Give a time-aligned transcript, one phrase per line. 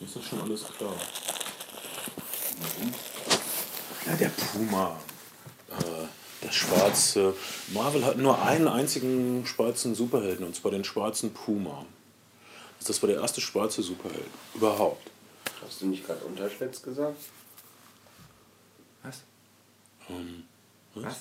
[0.00, 0.94] Das ist schon alles klar.
[4.06, 4.98] Ja, der Puma.
[5.70, 6.06] Äh,
[6.44, 7.34] der schwarze.
[7.68, 11.84] Marvel hat nur einen einzigen schwarzen Superhelden, und zwar den schwarzen Puma.
[12.86, 15.10] Das war der erste schwarze Superheld überhaupt.
[15.64, 17.18] Hast du nicht gerade Unterschwätz gesagt?
[19.02, 19.22] Was?
[20.08, 20.44] Ähm,
[20.94, 21.16] Was?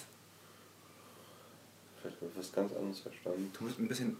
[2.08, 3.52] Vielleicht habe ich was ganz anderes verstanden.
[3.58, 4.18] Du musst ein bisschen.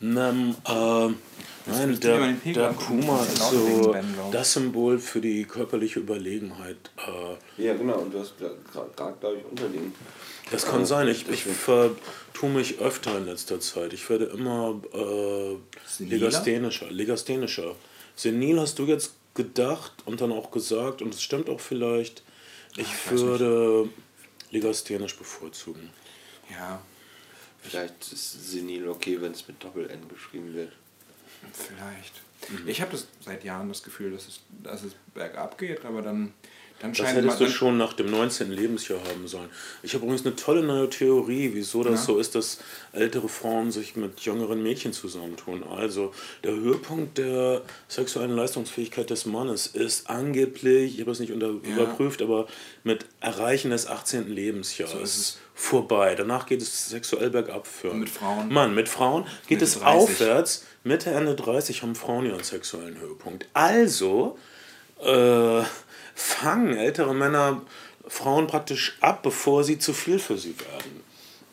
[0.00, 4.30] Ähm, äh, nein, der, der Puma das ist laut so ich.
[4.32, 6.90] das Symbol für die körperliche Überlegenheit.
[6.96, 9.92] Äh, Ja, genau, und du hast gerade, glaube ich, unter dem.
[10.50, 11.08] das kann sein.
[11.08, 13.92] Ich, ich vertue mich öfter in letzter Zeit.
[13.92, 15.56] Ich werde immer äh,
[16.02, 16.90] legasthenischer.
[16.90, 17.74] Legasthenischer.
[18.14, 22.22] Senil hast du jetzt gedacht und dann auch gesagt, und es stimmt auch vielleicht,
[22.76, 23.90] ich ich weiß würde
[24.50, 25.90] legasthenisch bevorzugen.
[26.50, 26.80] Ja,
[27.70, 30.72] Vielleicht ist senil okay, wenn es mit Doppel-N geschrieben wird.
[31.52, 32.22] vielleicht.
[32.66, 36.32] Ich habe das seit Jahren das Gefühl, dass es, dass es bergab geht, aber dann,
[36.80, 38.50] dann Das hättest du schon nach dem 19.
[38.52, 39.48] Lebensjahr haben sollen.
[39.82, 42.06] Ich habe übrigens eine tolle neue Theorie, wieso das Ja.
[42.06, 42.58] so ist, dass
[42.92, 45.64] ältere Frauen sich mit jüngeren Mädchen zusammentun.
[45.64, 46.12] Also
[46.44, 51.74] der Höhepunkt der sexuellen Leistungsfähigkeit des Mannes ist angeblich, ich habe es nicht unter, Ja.
[51.74, 52.46] überprüft, aber
[52.84, 54.28] mit Erreichen des 18.
[54.28, 55.38] Lebensjahres So ist es.
[55.54, 56.14] vorbei.
[56.14, 57.90] Danach geht es sexuell bergab für.
[57.90, 58.52] Und mit Frauen?
[58.52, 59.86] Mann, mit Frauen geht Mitte es 30.
[59.86, 60.64] aufwärts.
[60.84, 63.46] Mitte, Ende 30 haben Frauen ihren sexuellen Höhepunkt.
[63.54, 64.38] Also
[65.02, 65.62] äh,
[66.16, 67.62] fangen ältere Männer
[68.08, 71.02] Frauen praktisch ab, bevor sie zu viel für sie werden.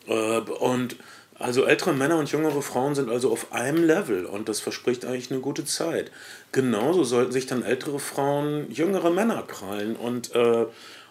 [0.06, 0.96] Äh, und
[1.38, 5.30] also ältere Männer und jüngere Frauen sind also auf einem Level und das verspricht eigentlich
[5.30, 6.10] eine gute Zeit.
[6.52, 10.66] Genauso sollten sich dann ältere Frauen jüngere Männer krallen und, äh,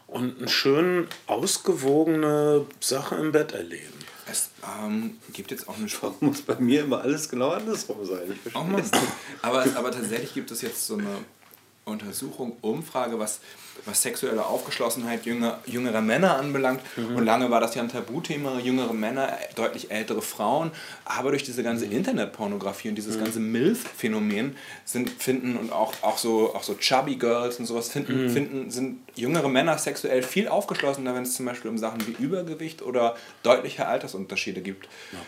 [0.07, 3.99] und eine schön ausgewogene Sache im Bett erleben.
[4.25, 4.49] Es
[4.81, 6.21] ähm, gibt jetzt auch eine Sport.
[6.21, 8.31] Muss bei mir immer alles genau andersrum sein.
[8.33, 8.81] Ich verstehe Auch mal.
[8.81, 8.89] es.
[9.41, 11.17] Aber, aber tatsächlich gibt es jetzt so eine
[11.85, 13.39] Untersuchung, Umfrage, was,
[13.85, 16.81] was sexuelle Aufgeschlossenheit jünger, jüngerer Männer anbelangt.
[16.95, 20.71] Und lange war das ja ein Tabuthema, jüngere Männer, deutlich ältere Frauen.
[21.05, 26.55] Aber durch diese ganze Internetpornografie und dieses ganze MILF-Phänomen sind, finden und auch, auch, so,
[26.55, 31.23] auch so Chubby Girls und sowas finden, finden, sind jüngere Männer sexuell viel aufgeschlossener, wenn
[31.23, 34.87] es zum Beispiel um Sachen wie Übergewicht oder deutliche Altersunterschiede gibt.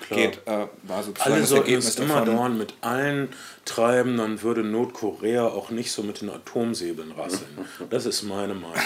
[0.10, 3.30] Geht, äh, war sozusagen Alle das sollten Ergebnis es immer dauern mit allen
[3.66, 7.46] treiben, dann würde Nordkorea auch nicht so mit den Atomsäbeln rasseln.
[7.90, 8.76] Das ist meine Meinung.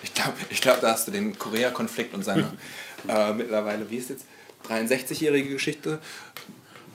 [0.00, 2.42] Ich glaube, ich glaub, da hast du den Korea-Konflikt und seine
[3.08, 4.26] äh, mittlerweile, wie ist jetzt,
[4.68, 5.98] 63-jährige Geschichte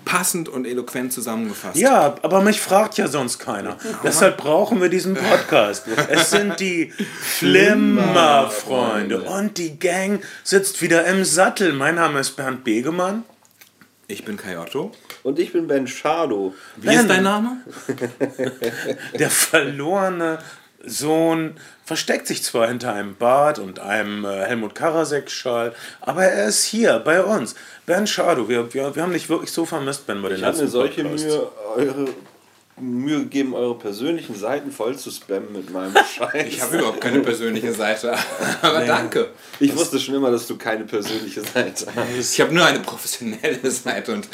[0.05, 1.77] passend und eloquent zusammengefasst.
[1.77, 3.77] Ja, aber mich fragt ja sonst keiner.
[4.03, 5.85] Deshalb brauchen wir diesen Podcast.
[6.09, 11.73] Es sind die Flimmerfreunde und die Gang sitzt wieder im Sattel.
[11.73, 13.23] Mein Name ist Bernd Begemann.
[14.07, 14.91] Ich bin Kai Otto.
[15.23, 16.53] Und ich bin Ben Schado.
[16.77, 17.57] Wie ist dein Name?
[19.17, 20.39] Der verlorene
[20.85, 21.55] Sohn
[21.85, 26.99] versteckt sich zwar hinter einem Bart und einem äh, Helmut Karasek-Schal, aber er ist hier
[26.99, 27.55] bei uns.
[27.85, 30.65] Ben Schado, wir, wir, wir haben dich wirklich so vermisst, Ben, bei den Ich letzten
[30.65, 31.25] mir solche Podcasts.
[31.25, 32.07] Mühe, eure
[32.83, 36.47] Mühe gegeben, eure persönlichen Seiten voll zu spammen mit meinem Scheiß.
[36.47, 38.13] Ich habe überhaupt keine persönliche Seite.
[38.61, 39.31] Aber danke.
[39.59, 42.33] Ich wusste schon immer, dass du keine persönliche Seite hast.
[42.33, 44.27] Ich habe nur eine professionelle Seite und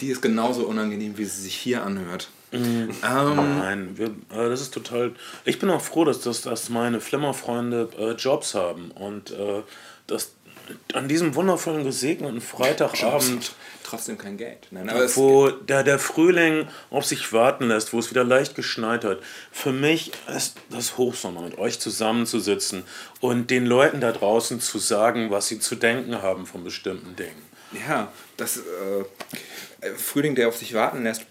[0.00, 2.28] die ist genauso unangenehm, wie sie sich hier anhört.
[2.52, 5.12] Ähm, Nein, wir, äh, das ist total.
[5.44, 9.62] Ich bin auch froh, dass, dass, dass meine Flimmerfreunde äh, Jobs haben und äh,
[10.06, 10.32] dass
[10.92, 13.52] an diesem wundervollen gesegneten Freitagabend,
[13.92, 14.68] trotzdem kein Geld.
[14.70, 19.18] Nein, wo der, der Frühling auf sich warten lässt, wo es wieder leicht geschneit hat,
[19.50, 22.84] für mich ist das Hochsommer, mit euch zusammenzusitzen
[23.20, 27.42] und den Leuten da draußen zu sagen, was sie zu denken haben von bestimmten Dingen.
[27.86, 31.26] Ja, das äh, Frühling, der auf sich warten lässt.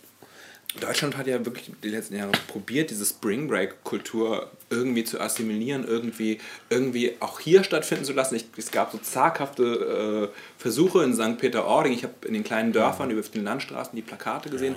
[0.79, 5.85] Deutschland hat ja wirklich die letzten Jahre probiert, diese Spring Break Kultur irgendwie zu assimilieren,
[5.85, 6.39] irgendwie,
[6.69, 8.35] irgendwie auch hier stattfinden zu lassen.
[8.35, 11.37] Ich, es gab so zaghafte äh, Versuche in St.
[11.37, 11.91] Peter-Ording.
[11.91, 14.75] Ich habe in den kleinen Dörfern über den Landstraßen die Plakate gesehen.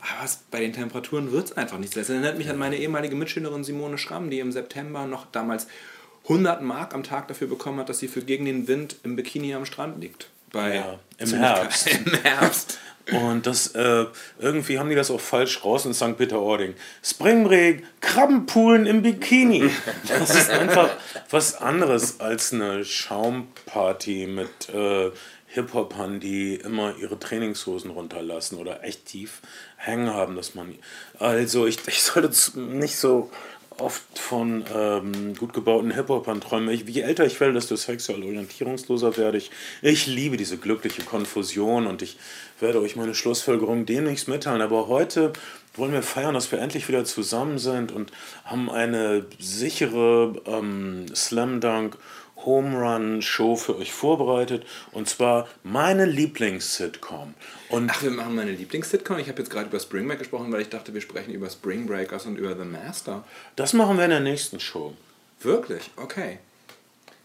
[0.00, 1.96] Aber es, bei den Temperaturen wird es einfach nicht.
[1.96, 5.66] Das erinnert mich an meine ehemalige Mitschülerin Simone Schramm, die im September noch damals
[6.24, 9.54] 100 Mark am Tag dafür bekommen hat, dass sie für gegen den Wind im Bikini
[9.54, 10.28] am Strand liegt.
[10.52, 11.86] Bei Ja, im Herbst.
[12.06, 12.78] Im Herbst.
[13.12, 14.06] Und das, äh,
[14.38, 16.16] irgendwie haben die das auch falsch raus in St.
[16.16, 16.74] Peter-Ording.
[17.02, 19.68] Springbreak, Krabbenpoolen im Bikini.
[20.06, 20.90] Das ist einfach
[21.28, 25.10] was anderes als eine Schaumparty mit äh,
[25.48, 29.40] Hip-Hopern, die immer ihre Trainingshosen runterlassen oder echt tief
[29.76, 30.76] hängen haben, dass man.
[31.18, 32.30] Also ich, ich sollte
[32.60, 33.30] nicht so
[33.80, 36.68] oft von ähm, gut gebauten Hip-Hopern träumen.
[36.70, 39.50] Ich, je älter ich werde, desto sexuell orientierungsloser werde ich.
[39.82, 42.18] Ich liebe diese glückliche Konfusion und ich
[42.60, 44.62] werde euch meine Schlussfolgerung demnächst mitteilen.
[44.62, 45.32] Aber heute
[45.74, 48.12] wollen wir feiern, dass wir endlich wieder zusammen sind und
[48.44, 51.96] haben eine sichere ähm, Slam Dunk
[52.44, 57.34] Home Run Show für euch vorbereitet und zwar meine Lieblings-Sitcom.
[57.68, 59.18] Und Ach, wir machen meine Lieblings-Sitcom.
[59.18, 61.86] Ich habe jetzt gerade über Spring Break gesprochen, weil ich dachte, wir sprechen über Spring
[61.86, 63.24] Breakers und über The Master.
[63.56, 64.94] das machen wir in der nächsten Show.
[65.40, 65.90] Wirklich?
[65.96, 66.38] Okay.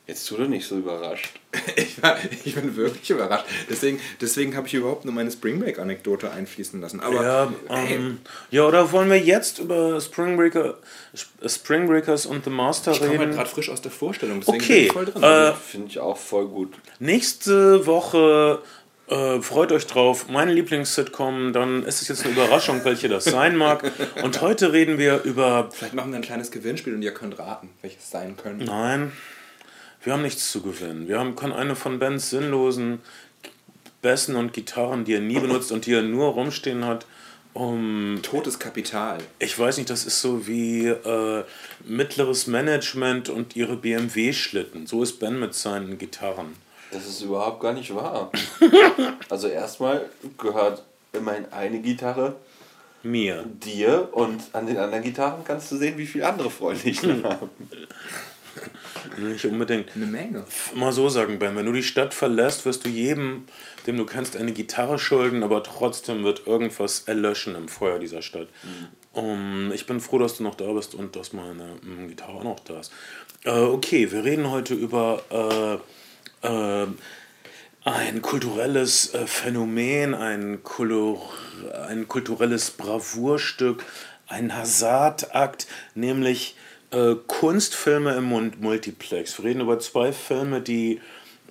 [0.07, 1.31] Jetzt tu doch nicht so überrascht.
[1.77, 3.45] Ich, war, ich bin wirklich überrascht.
[3.69, 6.99] Deswegen, deswegen habe ich überhaupt nur meine Spring Break-Anekdote einfließen lassen.
[6.99, 8.19] Aber Ja, ähm,
[8.51, 10.77] ja, oder wollen wir jetzt über Spring, Breaker,
[11.45, 13.31] Spring Breakers und The Master ich komme halt reden?
[13.33, 14.41] gerade frisch aus der Vorstellung.
[14.41, 16.73] Deswegen Okay, äh, Finde ich auch voll gut.
[16.99, 18.61] Nächste Woche
[19.07, 20.27] äh, freut euch drauf.
[20.29, 23.91] Meine Lieblings-Sitcom, dann ist es jetzt eine Überraschung, welche das sein mag.
[24.23, 25.69] Und heute reden wir über.
[25.71, 28.65] Vielleicht machen wir ein kleines Gewinnspiel und ihr könnt raten, welches sein könnte.
[28.65, 29.11] Nein,
[30.05, 31.07] wir haben nichts zu gewinnen.
[31.07, 33.01] Wir haben können eine von Bens sinnlosen
[34.01, 37.07] Bässen und Gitarren, die er nie benutzt und die er nur rumstehen hat,
[37.53, 39.17] um Totes Kapital.
[39.39, 41.43] Ich weiß nicht, das ist so wie äh,
[41.85, 44.85] mittleres Management und ihre BMW-Schlitten.
[44.85, 46.55] So ist Ben mit seinen Gitarren.
[46.91, 48.31] Das ist überhaupt gar nicht wahr.
[49.29, 52.35] Also erstmal gehört immerhin eine Gitarre
[53.01, 53.43] Mir.
[53.43, 57.23] dir und an den anderen Gitarren kannst du sehen, wie viele andere Freunde ich noch
[57.23, 57.49] habe.
[59.17, 59.95] Nicht unbedingt.
[59.95, 60.45] Eine Menge.
[60.73, 63.45] Mal so sagen, Ben, wenn du die Stadt verlässt, wirst du jedem,
[63.87, 68.47] dem du kennst, eine Gitarre schulden, aber trotzdem wird irgendwas erlöschen im Feuer dieser Stadt.
[69.13, 72.43] Um, ich bin froh, dass du noch da bist und dass meine mm, Gitarre auch
[72.43, 72.91] noch da ist.
[73.45, 75.81] Äh, okay, wir reden heute über
[76.43, 76.87] äh, äh,
[77.85, 81.21] ein kulturelles äh, Phänomen, ein, Kulur
[81.87, 83.85] ein kulturelles Bravourstück,
[84.27, 86.55] ein Hazardakt, nämlich
[86.95, 89.37] äh, Kunstfilme im Mul- Multiplex.
[89.37, 91.01] Wir reden über zwei Filme, die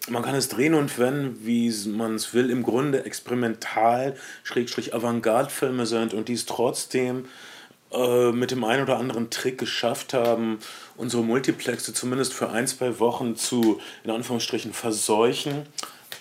[0.09, 5.87] man kann es drehen und wenden, wie man es will, im Grunde experimental, schrägstrich Avantgarde-Filme
[5.87, 7.25] sind und die es trotzdem
[7.91, 10.59] äh, mit dem einen oder anderen Trick geschafft haben,
[10.97, 15.63] unsere Multiplexe zumindest für ein, zwei Wochen zu, in Anführungsstrichen, verseuchen.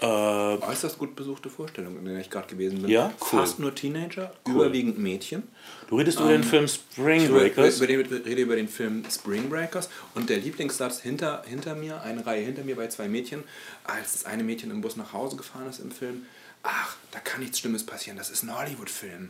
[0.03, 2.91] Äh, Äußerst gut besuchte Vorstellung, in der ich gerade gewesen bin.
[2.91, 3.39] Ja, cool.
[3.39, 5.43] Fast nur Teenager, überwiegend Mädchen.
[5.87, 7.77] du redest über den Film Spring Ich Breakers.
[7.77, 12.25] über den, rede über den Film Spring Breakers und der Lieblingssatz hinter, hinter mir, eine
[12.25, 13.45] Reihe hinter mir bei zwei Mädchen,
[13.85, 16.25] als das eine Mädchen im Bus nach Hause gefahren ist im Film.
[16.63, 19.29] Ach, da kann nichts Schlimmes passieren, das ist ein Hollywood-Film.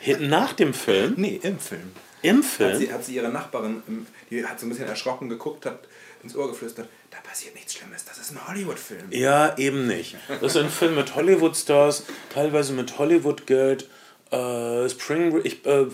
[0.00, 1.92] Hinten Nach dem Film, Nee, im Film.
[2.22, 3.82] im Hat Film, sie, hat sie ihre Nachbarin,
[4.30, 5.80] die hat so ein bisschen erschrocken geguckt, hat
[6.22, 9.10] ins Ohr geflüstert, da passiert nichts Schlimmes, das ist ein Hollywood-Film.
[9.10, 10.16] Ja, eben nicht.
[10.40, 13.86] Das ist ein Film mit Hollywood-Stars, teilweise mit Hollywood-Geld.
[14.30, 15.86] Äh, Spring, ich, äh,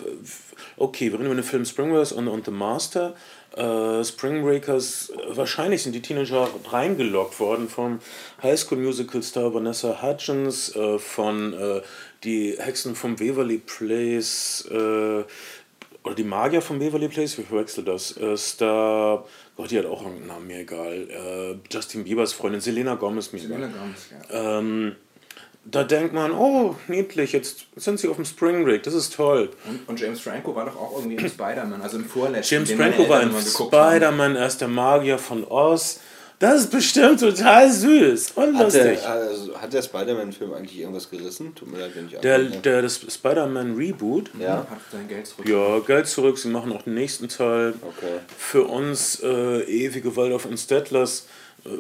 [0.76, 3.16] okay, wir reden über den Film Spring Breakers und, und The Master.
[3.56, 7.98] Äh, Spring Breakers, wahrscheinlich sind die Teenager reingelockt worden vom
[8.40, 11.82] High School Musical Star Vanessa Hudgens, äh, von äh,
[12.22, 15.24] die Hexen vom Beverly Place, äh,
[16.04, 18.16] oder die Magier vom Beverly Place, wie verwechsel das?
[18.16, 19.24] Äh, Star,
[19.56, 21.08] Gott, die hat auch irgendeinen Namen, mir egal.
[21.10, 23.70] Äh, Justin Biebers Freundin, Selena Gomez, mir egal.
[24.30, 24.96] Ähm,
[25.64, 29.50] da denkt man, oh, niedlich, jetzt sind sie auf dem Spring Break, das ist toll.
[29.68, 32.54] Und, und James Franco war doch auch irgendwie im Spider-Man, also im vorletzten.
[32.54, 33.34] James Franco war haben.
[33.38, 36.00] Spider-Man, er ist der Magier von Oz.
[36.40, 38.82] Das ist bestimmt total süß und Hat lustig.
[39.00, 41.52] der, also, hat der Spider-Man-Film eigentlich irgendwas gerissen?
[41.56, 42.60] Tut mir leid, wenn ich Der, anfange.
[42.62, 45.48] der, das Spider-Man Reboot, Ja, Hat sein Geld zurück.
[45.48, 47.74] ja, Geld zurück, sie machen auch den nächsten Teil.
[47.82, 48.20] okay.
[48.36, 51.26] für uns äh, ewige Waldorf und Stetlers.
[51.64, 51.70] Äh,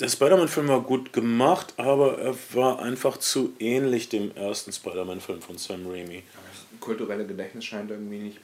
[0.00, 5.56] der Spider-Man-Film war gut gemacht, aber er war einfach zu ähnlich dem ersten Spider-Man-Film von
[5.56, 6.24] Sam Raimi.
[6.34, 8.38] Das kulturelle Gedächtnis scheint irgendwie nicht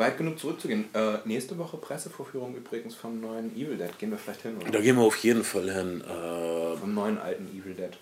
[0.00, 0.86] weit genug zurückzugehen.
[0.94, 3.96] Äh, nächste Woche Pressevorführung übrigens vom neuen Evil Dead.
[3.98, 4.70] Gehen wir vielleicht hin, oder?
[4.70, 6.00] Da gehen wir auf jeden Fall hin.
[6.00, 7.96] Äh, Vom neuen alten Evil Dead.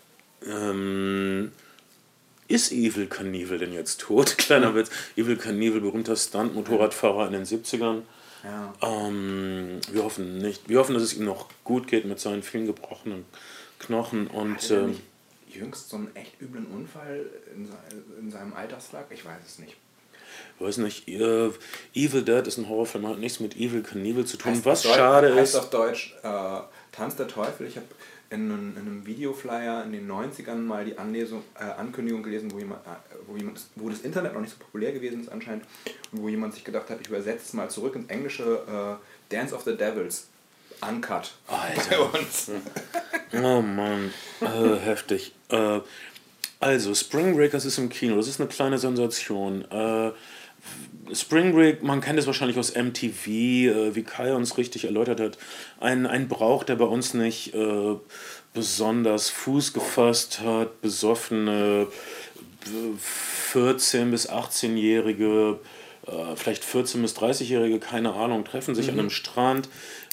[0.47, 1.53] ähm,
[2.47, 4.39] ist Evil Knievel denn jetzt tot?
[4.39, 4.91] Kleiner Witz.
[5.17, 8.03] Evil Knievel, berühmter Stunt-Motorradfahrer in den 70ern.
[8.45, 8.73] Ja.
[8.81, 10.69] Ähm, wir hoffen nicht.
[10.69, 13.27] Wir hoffen, dass es ihm noch gut geht mit seinen vielen gebrochenen
[13.79, 14.97] Knochen und ähm,
[15.49, 17.69] jüngst so einen echt üblen Unfall in,
[18.19, 19.07] in seinem Altersflag?
[19.11, 19.77] Ich weiß es nicht.
[20.59, 21.51] Weiß nicht, äh,
[21.95, 24.95] Evil Dead ist ein Horrorfilm, hat nichts mit Evil Knievel zu tun, Heißt was Deutsch-
[24.97, 25.61] schade heißt ist.
[25.61, 26.61] auf Deutsch äh,
[26.93, 27.67] Tanz der Teufel.
[27.67, 27.87] Ich habe
[28.31, 32.59] in, einem- in einem Videoflyer in den 90ern mal die Anlesung, äh, Ankündigung gelesen, wo,
[32.59, 32.91] jemand, äh,
[33.27, 35.65] wo, jemand, wo das Internet noch nicht so populär gewesen ist anscheinend
[36.13, 38.99] und wo jemand sich gedacht hat, ich übersetze es mal zurück ins Englische
[39.31, 40.27] äh, Dance of the Devils.
[40.81, 41.33] Uncut.
[41.49, 41.83] Alter.
[41.91, 42.51] Bei uns.
[43.33, 45.33] Oh Mann, äh, heftig.
[46.61, 49.65] Also, Spring Breakers ist im Kino, das ist eine kleine Sensation.
[49.71, 50.11] Äh,
[51.15, 55.39] Spring Break, man kennt es wahrscheinlich aus MTV, äh, wie Kai uns richtig erläutert hat.
[55.81, 57.95] Ein, ein Brauch, der bei uns nicht äh,
[58.55, 61.87] besonders Fuß gefasst hat, besoffene
[62.99, 65.59] 14 bis 18-Jährige,
[66.07, 68.93] äh, vielleicht 14 bis 30-Jährige, keine Ahnung, treffen sich Mhm.
[68.95, 69.69] an einem Strand,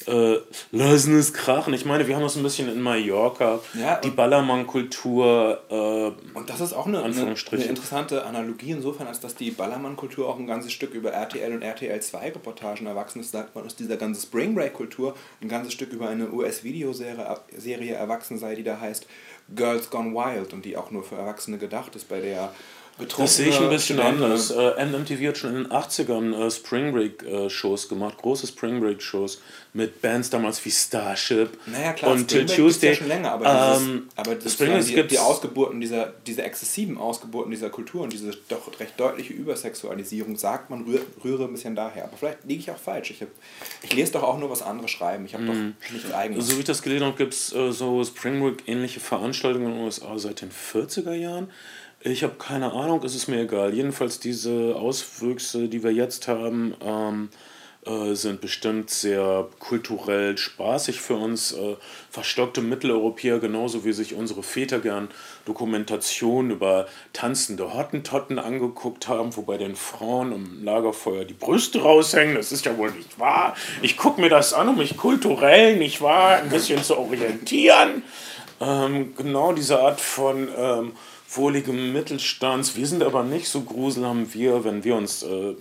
[0.06, 0.38] äh,
[0.72, 1.74] lassen es krachen.
[1.74, 5.60] Ich meine, wir haben das ein bisschen in Mallorca, Ja, die Ballermann-Kultur.
[5.68, 10.38] Äh, Und das ist auch eine, eine, interessante Analogie insofern, als dass die Ballermann-Kultur auch
[10.38, 13.96] ein ganzes Stück über RTL und RTL 2 Reportagen erwachsen ist, sagt man aus dieser
[13.96, 19.06] ganzen Spring Break-Kultur ein ganzes Stück über eine US-Videoserie Serie erwachsen sei, die da heißt
[19.54, 22.52] Girls Gone Wild und die auch nur für Erwachsene gedacht ist, bei der
[23.18, 24.50] Das sehe ich ein bisschen Studenten- anders.
[24.50, 28.80] Äh, MTV hat schon in den 80ern äh, Spring Break äh, Shows gemacht, große Spring
[28.80, 29.42] Break Shows
[29.74, 32.90] mit Bands damals wie Starship Naja, klar, und Till Tuesday.
[32.90, 36.96] ja schon länger, aber, dieses, Ähm, aber das Spring die, die Ausgeburten dieser, diese exzessiven
[36.96, 41.76] Ausgeburten dieser Kultur und diese doch recht deutliche Übersexualisierung, sagt man, rühr, rühre ein bisschen
[41.76, 42.04] daher.
[42.04, 43.10] Aber vielleicht liege ich auch falsch.
[43.10, 43.28] Ich, hab,
[43.82, 45.26] ich lese doch auch nur, was andere schreiben.
[45.26, 45.74] Ich habe Mhm.
[45.84, 46.46] doch nichts eigenes.
[46.46, 49.72] So wie ich das gelesen habe, gibt es äh, so Spring Break ähnliche Veranstaltungen in
[49.74, 51.50] den USA seit den 40er Jahren.
[52.08, 53.74] Ich habe keine Ahnung, es ist mir egal.
[53.74, 57.30] Jedenfalls diese Auswüchse, die wir jetzt haben, ähm,
[57.84, 61.50] äh, sind bestimmt sehr kulturell spaßig für uns.
[61.50, 61.74] Äh,
[62.08, 65.08] verstockte Mitteleuropäer, genauso wie sich unsere Väter gern
[65.46, 72.36] Dokumentationen über tanzende Hottentotten angeguckt haben, wobei den Frauen im Lagerfeuer die Brüste raushängen.
[72.36, 73.56] Das ist ja wohl nicht wahr.
[73.82, 78.04] Ich gucke mir das an, um mich kulturell, nicht wahr, ein bisschen zu orientieren.
[78.60, 80.92] Ähm, genau diese Art von ähm,
[81.30, 82.76] wohligem Mittelstands.
[82.76, 85.54] Wir sind aber nicht so gruselhaft wir, wenn wir uns äh,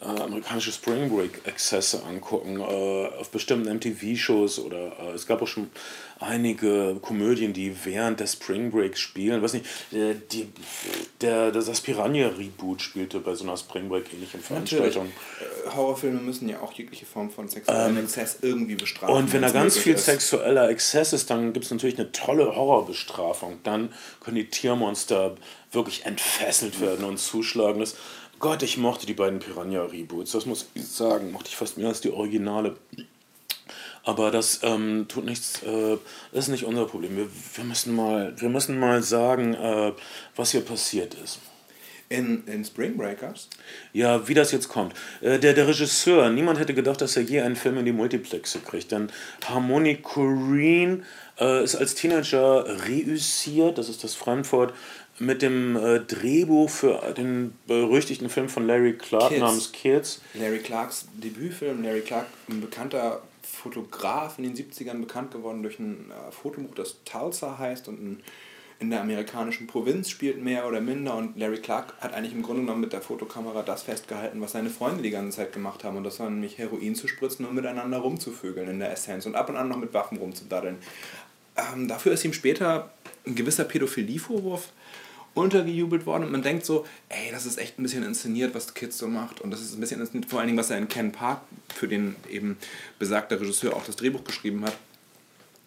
[0.00, 5.46] äh, amerikanische Spring Break Exzesse angucken, äh, auf bestimmten MTV-Shows oder äh, es gab auch
[5.46, 5.70] schon
[6.20, 9.42] einige Komödien, die während des Spring Breaks spielen.
[9.42, 10.48] Weiß nicht, äh, die,
[11.20, 14.92] der, das Piranha-Reboot spielte bei so einer Spring Break ähnlichen Natürlich.
[14.94, 15.08] Veranstaltung.
[15.40, 19.14] Äh, Horrorfilme müssen ja auch jegliche Form von sexuellem Exzess irgendwie bestrafen.
[19.16, 20.04] Ähm, Und wenn da ganz viel ist.
[20.04, 23.58] sexueller Exzess ist, dann gibt es natürlich eine tolle Horrorbestrafung.
[23.64, 25.36] Dann können die Tiermonster
[25.72, 27.80] wirklich entfesselt werden und zuschlagen.
[27.80, 27.96] Das,
[28.40, 31.30] Gott, ich mochte die beiden Piranha-Reboots, das muss ich sagen.
[31.30, 32.74] Mochte ich fast mehr als die Originale.
[34.02, 35.98] Aber das ähm, tut nichts, äh,
[36.32, 37.18] das ist nicht unser Problem.
[37.18, 39.92] Wir, wir, müssen, mal, wir müssen mal sagen, äh,
[40.36, 41.38] was hier passiert ist.
[42.08, 43.48] In, in Spring Breakers?
[43.92, 44.94] Ja, wie das jetzt kommt.
[45.20, 48.60] Äh, der, der Regisseur, niemand hätte gedacht, dass er je einen Film in die Multiplexe
[48.60, 48.90] kriegt.
[48.90, 49.12] Denn
[49.44, 51.02] Harmony Korine
[51.38, 54.74] äh, ist als Teenager reüssiert, das ist das Fremdwort,
[55.20, 59.40] mit dem äh, Drehbuch für den berüchtigten Film von Larry Clark Kids.
[59.40, 60.20] namens Kids.
[60.34, 61.82] Larry Clarks Debütfilm.
[61.82, 66.96] Larry Clark, ein bekannter Fotograf in den 70ern, bekannt geworden durch ein äh, Fotobuch, das
[67.04, 68.22] Tulsa heißt und ein,
[68.78, 71.14] in der amerikanischen Provinz spielt mehr oder minder.
[71.14, 74.70] Und Larry Clark hat eigentlich im Grunde genommen mit der Fotokamera das festgehalten, was seine
[74.70, 75.98] Freunde die ganze Zeit gemacht haben.
[75.98, 79.50] Und das war nämlich Heroin zu spritzen und miteinander rumzuvögeln in der Essenz und ab
[79.50, 80.78] und an noch mit Waffen rumzudaddeln.
[81.56, 82.90] Ähm, dafür ist ihm später
[83.26, 84.70] ein gewisser Pädophilievorwurf
[85.34, 88.98] untergejubelt worden und man denkt so, ey, das ist echt ein bisschen inszeniert, was Kids
[88.98, 91.12] so macht und das ist ein bisschen inszeniert, vor allen Dingen, was er in Ken
[91.12, 91.42] Park,
[91.74, 92.58] für den eben
[92.98, 94.76] besagter Regisseur auch das Drehbuch geschrieben hat,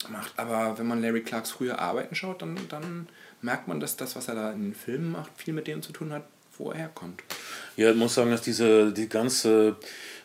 [0.10, 0.38] macht.
[0.38, 3.08] Aber wenn man Larry Clarks frühe Arbeiten schaut, dann, dann
[3.42, 5.94] merkt man, dass das, was er da in den Filmen macht, viel mit dem zu
[5.94, 6.24] tun hat,
[6.58, 7.22] wo er herkommt.
[7.78, 9.78] Ja, ich muss sagen, dass diese die ganze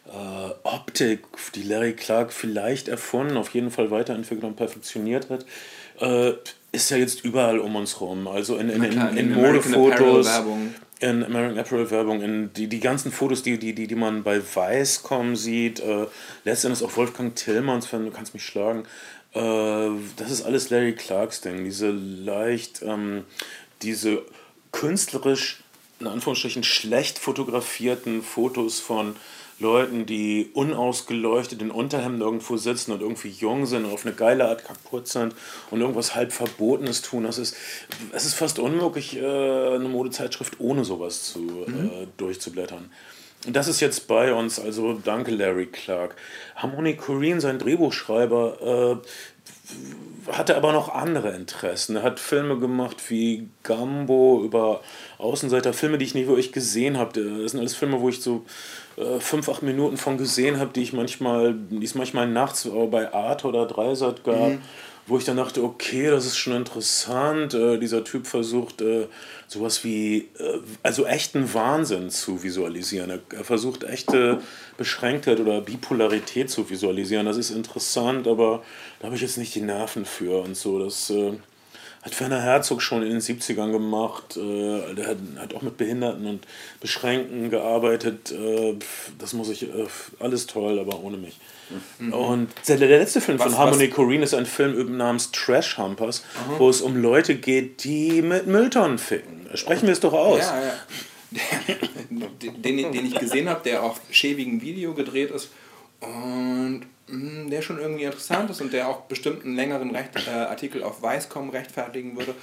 [0.07, 5.47] äh, Optik, die Larry Clark vielleicht erfunden, auf jeden Fall weiterentwickelt und perfektioniert hat,
[6.01, 6.35] äh,
[6.73, 8.29] ist ja jetzt überall um uns rum.
[8.29, 10.29] Also in, in, klar, in, in in American Modefotos,
[11.01, 14.41] in American Apparel Werbung, in die, die ganzen Fotos, die, die, die, die man bei
[14.41, 16.07] Viacom sieht, äh,
[16.45, 18.85] letztendlich auch Wolfgang Tillmanns, wenn du kannst mich schlagen,
[19.35, 23.25] äh, das ist alles Larry Clarks Ding, diese leicht, ähm,
[23.83, 24.23] diese
[24.73, 25.63] künstlerisch,
[26.01, 29.17] in Anführungsstrichen, schlecht fotografierten Fotos von
[29.61, 34.49] Leuten, die unausgeleuchtet in Unterhemden irgendwo sitzen und irgendwie jung sind und auf eine geile
[34.49, 35.35] Art kaputt sind
[35.71, 37.25] und irgendwas halb Verbotenes tun.
[37.25, 37.57] Das ist,
[38.13, 42.91] es ist fast unmöglich, äh, eine Modezeitschrift ohne sowas zu, äh, durchzublättern.
[43.47, 46.17] Und das ist jetzt bei uns, also danke Larry Clark.
[46.57, 51.97] Harmony Korine, sein Drehbuchschreiber, äh, hatte aber noch andere Interessen.
[51.97, 54.83] Er hat Filme gemacht wie Gambo über
[55.19, 57.21] Außenseiter, Filme, die ich nicht wirklich gesehen habe.
[57.43, 58.45] Das sind alles Filme, wo ich so
[58.99, 62.87] äh, fünf, acht Minuten von gesehen habe, die ich manchmal, die es manchmal nachts äh,
[62.87, 64.53] bei Art oder Dreisat gab,
[65.07, 67.55] wo ich dann dachte, okay, das ist schon interessant.
[67.55, 69.07] Äh, dieser Typ versucht äh,
[69.47, 73.11] sowas wie, äh, also echten Wahnsinn zu visualisieren.
[73.11, 74.41] Er, er versucht echte
[74.77, 77.27] Beschränktheit oder Bipolarität zu visualisieren.
[77.27, 78.63] Das ist interessant, aber
[79.01, 80.79] da habe ich jetzt nicht die Nerven für und so.
[80.79, 81.33] Das äh,
[82.03, 84.37] hat Werner Herzog schon in den 70ern gemacht.
[84.37, 86.47] Äh, der hat, hat, auch mit Behinderten und
[86.81, 88.31] Beschränkten gearbeitet.
[88.33, 88.75] Äh,
[89.19, 89.87] das muss ich, äh,
[90.21, 91.39] alles toll, aber ohne mich.
[91.99, 92.13] Mhm.
[92.13, 96.25] Und der, der, letzte Film was, von Harmony Korine ist ein Film namens Trash Humpers,
[96.49, 96.59] mhm.
[96.59, 99.47] wo es um Leute geht, die mit Mülltonnen ficken.
[99.55, 100.41] Sprechen wir es doch aus.
[100.41, 100.75] Ja, ja.
[102.41, 105.51] den, den ich gesehen habe, der auf schäbigen Video gedreht ist
[106.01, 110.11] und mh, hm, der schon irgendwie interessant ist und der auch bestimmt einen längeren Recht,
[110.27, 112.35] äh, Artikel auf Weißcom rechtfertigen würde.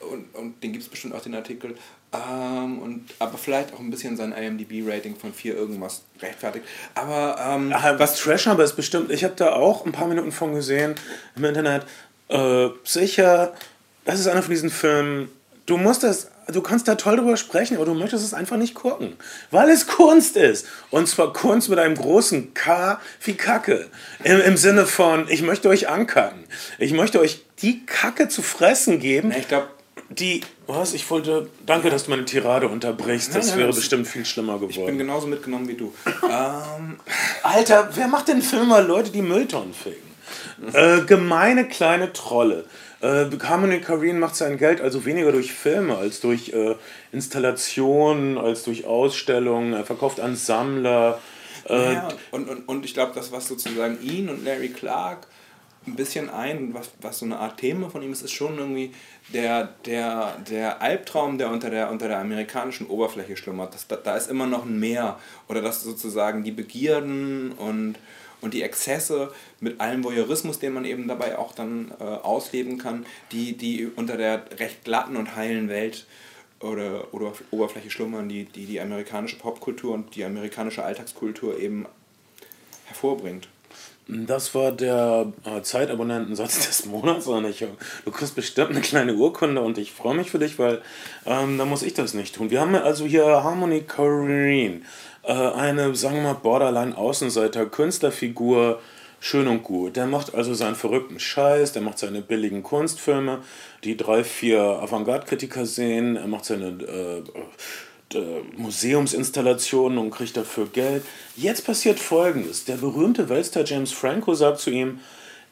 [0.00, 1.76] Und, und den gibt es bestimmt auch den Artikel.
[2.12, 6.64] Ähm, und, aber vielleicht auch ein bisschen sein IMDb-Rating von 4 irgendwas rechtfertigt.
[6.94, 10.32] Aber ähm, Ach, was Trash aber ist bestimmt, ich habe da auch ein paar Minuten
[10.32, 10.94] von gesehen
[11.36, 11.84] im Internet.
[12.28, 13.54] Äh, sicher,
[14.04, 15.28] das ist einer von diesen Filmen,
[15.66, 18.74] du musst das du kannst da toll drüber sprechen, aber du möchtest es einfach nicht
[18.74, 19.14] gucken.
[19.50, 20.66] Weil es Kunst ist.
[20.90, 23.88] Und zwar Kunst mit einem großen K wie Kacke.
[24.24, 26.44] Im, im Sinne von, ich möchte euch ankacken.
[26.78, 29.32] Ich möchte euch die Kacke zu fressen geben.
[29.32, 29.68] ich glaube,
[30.10, 30.92] die, was?
[30.92, 33.28] Ich wollte, danke, dass du meine Tirade unterbrichst.
[33.28, 34.72] Das nein, nein, wäre das bestimmt viel schlimmer geworden.
[34.76, 35.94] Ich bin genauso mitgenommen wie du.
[36.24, 36.98] ähm.
[37.44, 40.10] Alter, wer macht denn Filme Leute, die Mülltonnen ficken?
[40.72, 42.64] Äh, gemeine kleine Trolle.
[43.00, 46.74] Äh, Harmony Korine macht sein Geld also weniger durch Filme als durch äh,
[47.12, 49.72] Installationen, als durch Ausstellungen.
[49.72, 51.18] Er verkauft an Sammler.
[51.68, 55.26] Äh, ja, und, und, und ich glaube, das, was sozusagen ihn und Larry Clark
[55.86, 58.92] ein bisschen ein, was, was so eine Art Thema von ihm ist, ist schon irgendwie
[59.32, 63.74] der, der, der Albtraum, der unter der, unter der amerikanischen Oberfläche schlummert.
[63.74, 65.18] Das, da, da ist immer noch ein Meer.
[65.48, 67.96] Oder dass sozusagen die Begierden und
[68.40, 73.06] und die Exzesse mit allem Voyeurismus, den man eben dabei auch dann äh, ausleben kann,
[73.32, 76.06] die, die unter der recht glatten und heilen Welt
[76.60, 81.86] oder, oder Oberfläche schlummern, die, die die amerikanische Popkultur und die amerikanische Alltagskultur eben
[82.86, 83.48] hervorbringt.
[84.26, 87.26] Das war der äh, Zeitabonnentensatz des Monats.
[87.26, 87.64] Und ich,
[88.04, 90.82] du kriegst bestimmt eine kleine Urkunde und ich freue mich für dich, weil
[91.26, 92.50] ähm, da muss ich das nicht tun.
[92.50, 94.80] Wir haben also hier Harmony Corrine
[95.22, 98.80] äh, eine, sagen wir mal, Borderline-Außenseiter, Künstlerfigur,
[99.20, 99.96] schön und gut.
[99.96, 103.38] Der macht also seinen verrückten Scheiß, der macht seine billigen Kunstfilme,
[103.84, 107.22] die drei, vier Avantgarde-Kritiker sehen, er macht seine äh,
[108.14, 111.04] äh, Museumsinstallationen und kriegt dafür Geld.
[111.36, 115.00] Jetzt passiert folgendes: Der berühmte Weltstar James Franco sagt zu ihm,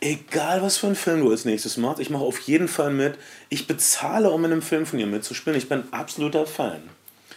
[0.00, 3.18] egal was für einen Film du als nächstes machst, ich mache auf jeden Fall mit.
[3.48, 5.58] Ich bezahle, um in einem Film von dir mitzuspielen.
[5.58, 6.82] Ich bin absoluter Fan.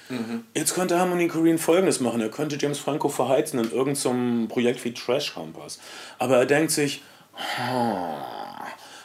[0.10, 0.43] Mhm.
[0.53, 2.21] Jetzt könnte Harmony Korine folgendes machen.
[2.21, 5.79] Er könnte James Franco verheizen in irgendeinem Projekt wie Trash Humpers.
[6.19, 7.01] Aber er denkt sich,
[7.36, 8.10] oh,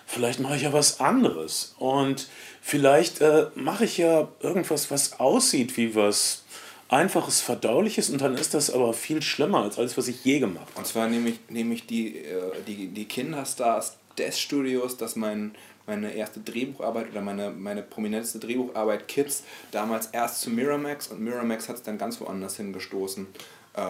[0.06, 1.74] vielleicht mache ich ja was anderes.
[1.78, 2.28] Und
[2.66, 6.42] vielleicht äh, mache ich ja irgendwas, was aussieht wie was
[6.88, 10.66] einfaches, verdauliches und dann ist das aber viel schlimmer als alles, was ich je gemacht
[10.66, 10.78] habe.
[10.78, 15.54] Und zwar nehme ich, nehme ich die, äh, die, die Kinderstars des Studios, dass mein
[15.86, 21.68] meine erste Drehbucharbeit oder meine, meine prominenteste Drehbucharbeit Kids damals erst zu Miramax und Miramax
[21.68, 23.28] hat es dann ganz woanders hingestoßen.
[23.74, 23.80] Äh,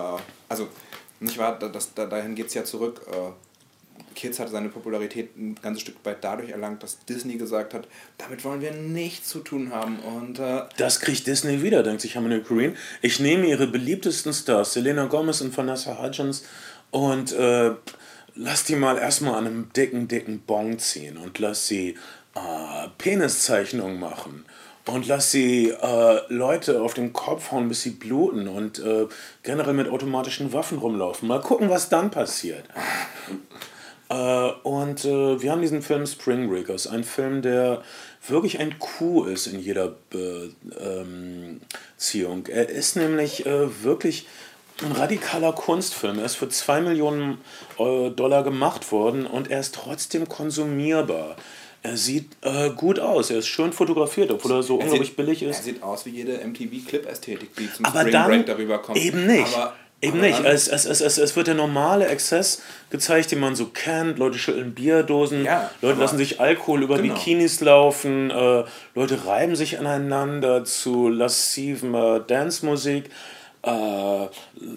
[0.50, 0.68] also,
[1.20, 3.00] nicht wahr, das, da, dahin geht es ja zurück.
[3.10, 3.30] Äh,
[4.16, 7.86] Kids hatte seine Popularität ein ganzes Stück weit dadurch erlangt, dass Disney gesagt hat,
[8.18, 10.00] damit wollen wir nichts zu tun haben.
[10.00, 12.74] Und, äh das kriegt Disney wieder, denkt sich Harmony Korine.
[13.02, 16.44] Ich nehme ihre beliebtesten Stars, Selena Gomez und Vanessa Hudgens,
[16.90, 17.72] und äh,
[18.34, 21.96] lass die mal erstmal an einem dicken, dicken Bong ziehen und lass sie
[22.34, 24.44] äh, Peniszeichnungen machen.
[24.86, 29.08] Und lass sie äh, Leute auf den Kopf hauen, bis sie bluten und äh,
[29.42, 31.26] generell mit automatischen Waffen rumlaufen.
[31.26, 32.64] Mal gucken, was dann passiert.
[34.08, 37.82] Äh, und äh, wir haben diesen Film Spring Breakers, ein Film, der
[38.26, 41.58] wirklich ein Coup ist in jeder Beziehung.
[42.46, 44.26] Ähm, er ist nämlich äh, wirklich
[44.82, 46.18] ein radikaler Kunstfilm.
[46.18, 47.38] Er ist für 2 Millionen
[47.78, 51.36] Dollar gemacht worden und er ist trotzdem konsumierbar.
[51.86, 55.16] Er sieht äh, gut aus, er ist schön fotografiert, obwohl er so er unglaublich sieht,
[55.16, 55.58] billig ist.
[55.58, 58.98] Er sieht aus wie jede MTV-Clip-Ästhetik, die zum Aber Spring Break darüber kommt.
[58.98, 59.54] Eben nicht.
[59.54, 60.44] Aber Eben nicht.
[60.44, 64.18] Es, es, es, es, es wird der normale Exzess gezeigt, den man so kennt.
[64.18, 67.14] Leute schütteln Bierdosen, ja, Leute lassen sich Alkohol über genau.
[67.14, 73.10] Bikinis laufen, äh, Leute reiben sich aneinander zu lassiver Dance-Musik.
[73.62, 74.26] Äh,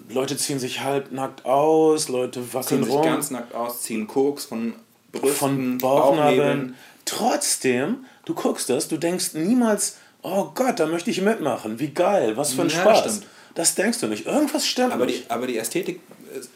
[0.08, 3.02] Leute ziehen sich halbnackt aus, Leute wackeln ziehen rum.
[3.02, 4.74] sich ganz nackt aus, ziehen Koks von
[5.12, 6.76] Brüsten, von Bauchnabeln.
[7.04, 11.78] Trotzdem, du guckst das, du denkst niemals, oh Gott, da möchte ich mitmachen.
[11.78, 13.00] Wie geil, was für ein ja, Spaß.
[13.00, 13.26] Stimmt.
[13.54, 14.26] Das denkst du nicht.
[14.26, 15.26] Irgendwas stimmt aber nicht.
[15.26, 16.00] Die, aber die Ästhetik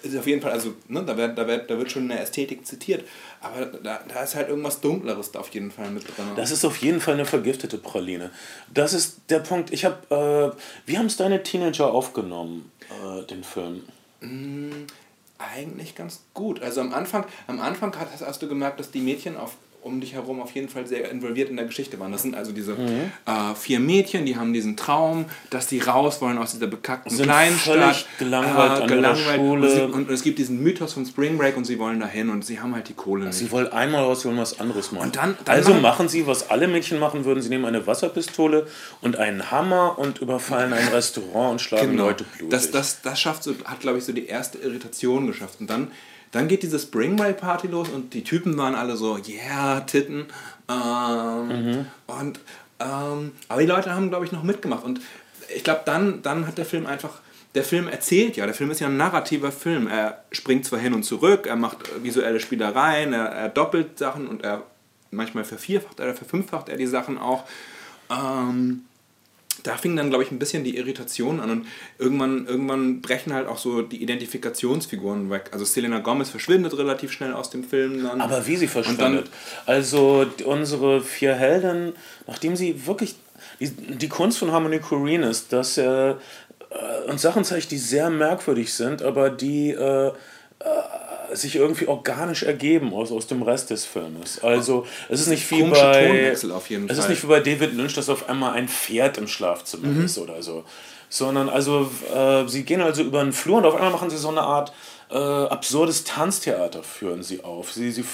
[0.02, 2.66] ist auf jeden Fall, also ne, da, wird, da, wird, da wird schon eine Ästhetik
[2.66, 3.04] zitiert,
[3.40, 6.26] aber da, da ist halt irgendwas Dunkleres da auf jeden Fall mit drin.
[6.36, 8.30] Das ist auf jeden Fall eine vergiftete Praline.
[8.72, 9.72] Das ist der Punkt.
[9.72, 13.82] Ich habe, äh, wie haben es deine Teenager aufgenommen, äh, den Film?
[14.20, 14.86] Mm,
[15.38, 16.62] eigentlich ganz gut.
[16.62, 20.14] Also am Anfang, am Anfang hast, hast du gemerkt, dass die Mädchen auf um dich
[20.14, 22.10] herum auf jeden Fall sehr involviert in der Geschichte waren.
[22.10, 23.12] Das sind also diese Mhm.
[23.26, 27.26] äh, vier Mädchen, die haben diesen Traum, dass die raus wollen aus dieser bekackten Sind
[27.26, 28.18] kleinen völlig Stadt.
[28.18, 29.70] gelangweilt an ihrer Und, Schule.
[29.70, 32.60] sie, und es gibt diesen Mythos von Spring Break und sie wollen dahin und sie
[32.60, 33.36] haben halt die Kohle nicht.
[33.36, 35.04] Sie wollen einmal raus, sie wollen was anderes machen.
[35.06, 37.42] Und dann- dann also machen- machen sie, was alle Mädchen machen würden.
[37.42, 38.66] Sie nehmen eine Wasserpistole
[39.02, 42.38] und einen Hammer und überfallen ein Restaurant und schlagen Leute blutig.
[42.38, 42.50] Genau.
[42.50, 45.60] Das, das, das schafft so, hat, glaube ich, so die erste Irritation geschafft.
[45.60, 45.90] Und dann,
[46.34, 50.26] dann geht diese Spring Break Party los und die Typen waren alle so, yeah, Titten.
[50.68, 51.86] Ähm, Mhm.
[52.06, 52.40] Und,
[52.80, 54.84] ähm, aber die Leute haben, glaube ich, noch mitgemacht.
[54.84, 55.00] Und
[55.54, 57.20] ich glaube, dann, dann hat der Film einfach.
[57.54, 59.86] Der Film erzählt ja, der Film ist ja ein narrativer Film.
[59.86, 64.42] Er springt zwar hin und zurück, er macht visuelle Spielereien, er, er doppelt Sachen und
[64.42, 64.64] er
[65.12, 67.44] manchmal vervierfacht oder verfünffacht er die Sachen auch.
[68.10, 68.86] Ähm,
[69.64, 71.66] da fing dann, glaube ich, ein bisschen die Irritation an und
[71.98, 75.50] irgendwann, irgendwann brechen halt auch so die Identifikationsfiguren weg.
[75.52, 78.20] Also Selena Gomez verschwindet relativ schnell aus dem Film dann.
[78.20, 79.30] Aber wie sie verschwindet.
[79.66, 81.94] Also unsere vier Helden,
[82.26, 83.16] nachdem sie wirklich.
[83.60, 86.18] Die, die Kunst von Harmony Korine ist, dass er
[86.70, 90.12] äh, uns Sachen zeigt, die sehr merkwürdig sind, aber die äh, äh,
[91.34, 94.42] sich irgendwie organisch ergeben aus, aus dem Rest des Filmes.
[94.42, 96.30] Also es ist nicht wie bei.
[96.32, 97.10] Es ist Fall.
[97.10, 100.04] nicht wie bei David Lynch, dass auf einmal ein Pferd im Schlafzimmer Mhm.
[100.04, 100.64] ist oder so.
[101.08, 104.28] Sondern also äh, sie gehen also über den Flur und auf einmal machen sie so
[104.30, 104.72] eine Art
[105.10, 107.72] äh, absurdes Tanztheater führen sie auf.
[107.72, 108.04] Sie, sie,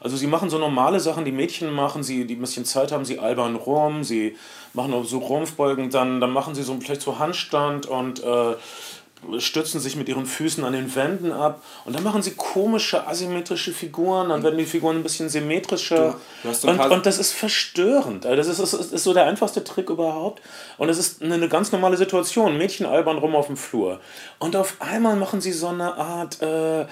[0.00, 3.04] also sie machen so normale Sachen, die Mädchen machen, sie, die ein bisschen Zeit haben,
[3.04, 4.34] sie albern rum, sie
[4.72, 8.54] machen auch so Rumpfbeugen, dann, dann machen sie so vielleicht so Handstand und äh,
[9.38, 13.72] stützen sich mit ihren Füßen an den Wänden ab und dann machen sie komische asymmetrische
[13.72, 18.26] Figuren, dann werden die Figuren ein bisschen symmetrischer du und, und das ist verstörend.
[18.26, 20.42] Also das ist, ist, ist so der einfachste Trick überhaupt
[20.76, 22.56] und es ist eine, eine ganz normale Situation.
[22.56, 24.00] Mädchen albern rum auf dem Flur
[24.38, 26.86] und auf einmal machen sie so eine Art äh, äh,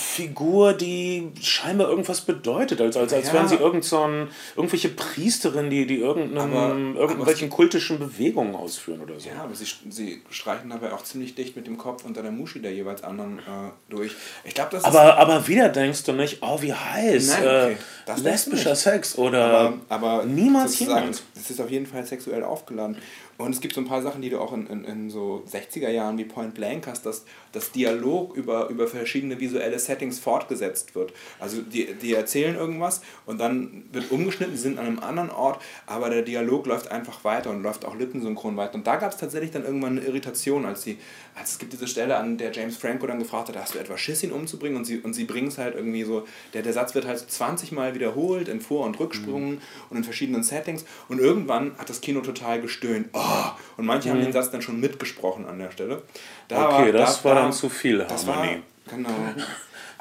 [0.00, 3.32] Figur, die scheinbar irgendwas bedeutet, als, als, als Ja.
[3.34, 9.00] wären sie irgend so ein, irgendwelche Priesterin, die, die irgendeinem, Aber- irgendwelchen kultischen Bewegungen ausführen
[9.00, 9.28] oder so.
[9.28, 12.60] Ja, aber sie, sie streichen dabei auch ziemlich dicht mit dem Kopf unter der Muschi
[12.60, 14.12] der jeweils anderen äh, durch.
[14.44, 14.84] Ich glaube, das.
[14.84, 17.76] Aber, aber wieder denkst du nicht, oh, wie heiß, Nein, okay.
[18.06, 18.74] äh, lesbischer.
[18.74, 21.22] Sex oder aber, aber niemals jemals.
[21.36, 22.96] Es ist auf jeden Fall sexuell aufgeladen.
[23.40, 25.88] Und es gibt so ein paar Sachen, die du auch in, in, in so 60er
[25.88, 31.14] Jahren wie Point Blank hast, dass das Dialog über, über verschiedene visuelle Settings fortgesetzt wird.
[31.38, 35.62] Also die, die erzählen irgendwas und dann wird umgeschnitten, sie sind an einem anderen Ort,
[35.86, 38.74] aber der Dialog läuft einfach weiter und läuft auch lippensynchron weiter.
[38.74, 40.98] Und da gab es tatsächlich dann irgendwann eine Irritation, als sie,
[41.34, 43.96] als es gibt diese Stelle, an der James Franco dann gefragt hat, hast du etwa
[43.96, 44.76] Schiss, ihn umzubringen?
[44.76, 47.72] Und sie, und sie bringen es halt irgendwie so, der, der Satz wird halt 20
[47.72, 50.84] Mal wiederholt in Vor- und Rücksprungen und in verschiedenen Settings.
[51.08, 53.08] Und irgendwann hat das Kino total gestöhnt.
[53.14, 53.29] Oh!
[53.76, 56.02] Und manche haben den Satz dann schon mitgesprochen an der Stelle.
[56.48, 58.62] Da Okay, das war dann zu viel war, Harmonie.
[58.88, 59.08] Genau.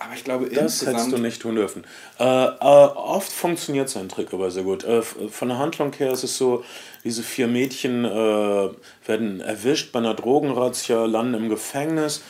[0.01, 1.83] Aber ich glaube, Das hättest du nicht tun dürfen.
[2.19, 4.85] Äh, äh, oft funktioniert sein Trick aber sehr gut.
[4.85, 6.63] Äh, von der Handlung her ist es so,
[7.03, 8.69] diese vier Mädchen äh,
[9.05, 12.21] werden erwischt bei einer Drogenrazzia, landen im Gefängnis.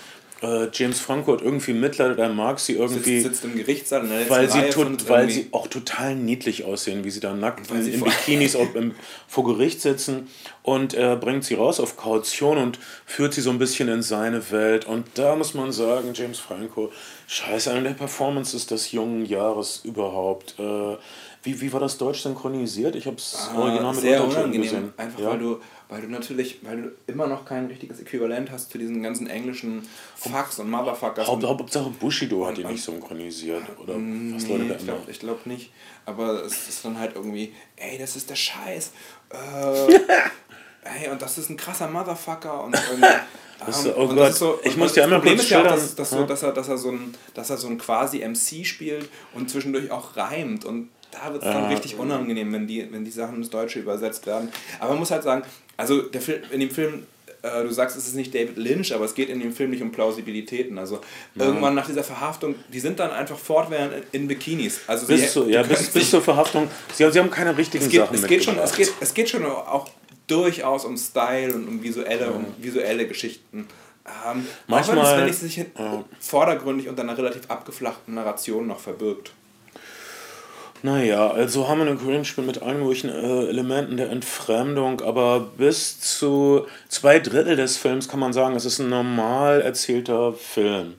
[0.41, 4.29] Äh, James Franco hat irgendwie Mitleid, er mag sie irgendwie, sitzt, sitzt im Gerichtssaal letzten
[4.29, 8.01] weil, sie, und weil sie auch total niedlich aussehen, wie sie da nackt in, in
[8.01, 8.93] Bikinis auf, im,
[9.27, 10.27] vor Gericht sitzen.
[10.63, 14.49] Und er bringt sie raus auf Kaution und führt sie so ein bisschen in seine
[14.51, 14.85] Welt.
[14.85, 16.91] Und da muss man sagen, James Franco,
[17.27, 20.55] scheiße, eine der Performances des jungen Jahres überhaupt.
[20.57, 20.95] Äh,
[21.43, 22.95] wie, wie war das deutsch synchronisiert?
[22.95, 24.61] Ich habe es original mit Ah, sehr unangenehm.
[24.61, 24.93] gesehen.
[24.97, 25.29] Einfach Ja.
[25.31, 29.01] weil du, weil du natürlich, weil du immer noch kein richtiges Äquivalent hast zu diesen
[29.01, 31.27] ganzen englischen Fucks und Motherfuckers.
[31.27, 33.63] Haupt, und, Hauptsache Bushido hat ihn nicht synchronisiert.
[33.81, 35.71] Oder was Leute nee, da ich glaube glaub nicht.
[36.05, 38.91] Aber es ist dann halt irgendwie, ey, das ist der Scheiß.
[39.31, 39.93] Äh,
[41.05, 42.77] ey, und das ist ein krasser Motherfucker und.
[43.65, 45.35] Das ist- ähm, oh und Gott, ist so, ich und muss dir das einmal Problem
[45.35, 46.25] kurz ist ja auch, dass, so, Ja.
[46.25, 49.91] dass, er, dass, er so ein, dass er so ein quasi MC spielt und zwischendurch
[49.91, 53.49] auch reimt und da wird es dann richtig unangenehm, wenn die, wenn die Sachen ins
[53.49, 54.49] Deutsche übersetzt werden.
[54.79, 55.43] Aber man muss halt sagen,
[55.77, 57.03] also der Film, in dem Film,
[57.41, 59.81] äh, du sagst, es ist nicht David Lynch, aber es geht in dem Film nicht
[59.81, 60.77] um Plausibilitäten.
[60.77, 60.99] Also
[61.35, 64.81] irgendwann nach dieser Verhaftung, die sind dann einfach fortwährend in Bikinis.
[64.87, 66.67] Also sie- Bis, zu, ja, bis, bis zur Verhaftung.
[66.93, 69.13] Sie, haben- sie haben keine richtigen es geht, Sachen es, geht schon, es, geht, es
[69.13, 69.89] geht schon auch
[70.27, 73.67] durchaus um Style und um visuelle, um visuelle Geschichten.
[74.27, 75.65] Ähm, Manchmal- auch wenn es, wenn es sich
[76.19, 79.31] vordergründig unter einer relativ abgeflachten Narration noch verbirgt.
[80.81, 86.67] Naja, also Harmony Korine spielt mit allen möglichen äh, Elementen der Entfremdung, aber bis zu
[86.87, 90.95] zwei Drittel des Films kann man sagen, es ist ein normal erzählter Film.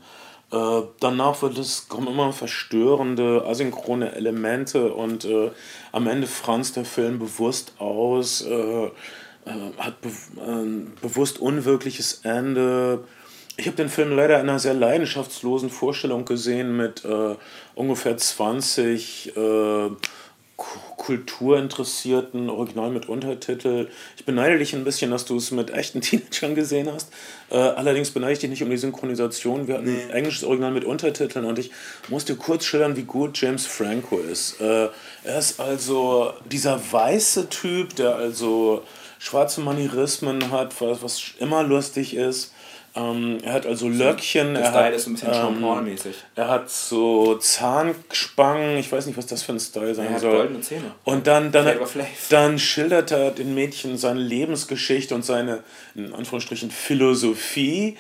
[0.52, 5.50] Äh, danach wird es, kommen immer verstörende, asynchrone Elemente und äh,
[5.92, 8.90] am Ende franzt der Film bewusst aus, äh, äh,
[9.78, 13.04] hat be äh, bewusst unwirkliches Ende.
[13.56, 17.36] ich habe den Film leider in einer sehr leidenschaftslosen Vorstellung gesehen mit äh,
[17.74, 19.90] ungefähr 20 äh,
[20.96, 23.88] kulturinteressierten, original mit Untertitel.
[24.18, 27.08] Ich beneide dich ein bisschen, dass du es mit echten Teenagern gesehen hast.
[27.50, 29.66] Äh, allerdings beneide ich dich nicht um die Synchronisation.
[29.66, 30.12] Wir hatten nee.
[30.12, 31.70] englisches Original mit Untertiteln und ich
[32.08, 34.60] musste kurz schildern, wie gut James Franco ist.
[34.60, 34.88] Äh,
[35.24, 38.82] er ist also dieser weiße Typ, der also
[39.18, 42.52] schwarze Manierismen hat, was, was immer lustig ist
[42.94, 44.54] ähm, er hat also Löckchen.
[44.54, 49.06] Der er Style hat, ist ein bisschen ähm, mäßig Er hat so Zahnspangen, ich weiß
[49.06, 50.32] nicht, was das für ein Style sein er soll.
[50.32, 50.90] Hat goldene Zähne.
[51.04, 51.78] Und dann, dann,
[52.30, 55.62] dann schildert er den Mädchen seine Lebensgeschichte und seine,
[55.94, 57.96] in Anführungsstrichen, Philosophie.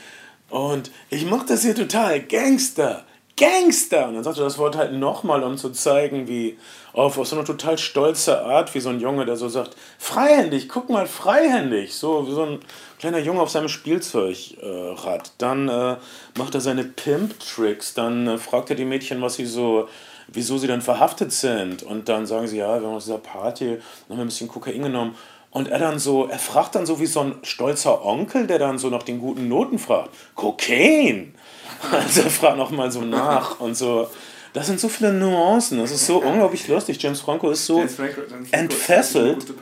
[0.48, 3.04] Und ich mach das hier total Gangster.
[3.36, 4.08] Gangster!
[4.08, 6.58] Und dann sagt er das Wort halt nochmal, um zu zeigen, wie
[6.92, 10.68] auf, auf so eine total stolze Art, wie so ein Junge, der so sagt, freihändig,
[10.68, 11.94] guck mal, freihändig.
[11.94, 12.58] So wie so ein
[13.00, 15.26] kleiner Junge auf seinem Spielzeugrad.
[15.26, 15.96] Äh, dann äh,
[16.38, 19.88] macht er seine Pimp-Tricks, dann äh, fragt er die Mädchen, was sie so
[20.32, 21.82] wieso sie dann verhaftet sind.
[21.82, 25.14] Und dann sagen sie, ja, wir haben aus dieser Party noch ein bisschen Kokain genommen.
[25.50, 28.78] Und er dann so, er fragt dann so wie so ein stolzer Onkel, der dann
[28.78, 30.10] so nach den guten Noten fragt.
[30.34, 31.34] Kokain!
[31.92, 34.10] Also er fragt nochmal so nach und so.
[34.52, 37.00] Das sind so viele Nuancen, das ist so unglaublich lustig.
[37.00, 39.54] James Franco ist so James Franco, Franco entfesselt.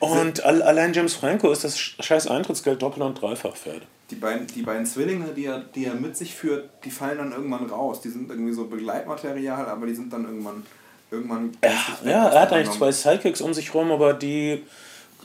[0.00, 3.82] Und allein James Franco ist das scheiß Eintrittsgeld doppelt und dreifach fährt.
[4.10, 7.32] Die beiden, die beiden Zwillinge, die er, die er mit sich führt, die fallen dann
[7.32, 8.00] irgendwann raus.
[8.00, 10.64] Die sind irgendwie so Begleitmaterial, aber die sind dann irgendwann.
[11.10, 11.70] irgendwann ja,
[12.04, 14.62] ja er hat eigentlich zwei Sidekicks um sich rum, aber die.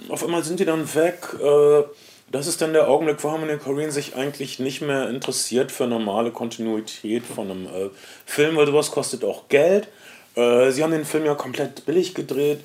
[0.10, 1.28] Auf einmal sind die dann weg.
[1.40, 1.84] Äh,
[2.32, 6.32] das ist dann der Augenblick, wo Harmony Korine sich eigentlich nicht mehr interessiert für normale
[6.32, 7.90] Kontinuität von einem äh,
[8.26, 9.90] Film, weil sowas kostet auch Geld.
[10.36, 12.62] Äh, sie haben den Film ja komplett billig gedreht.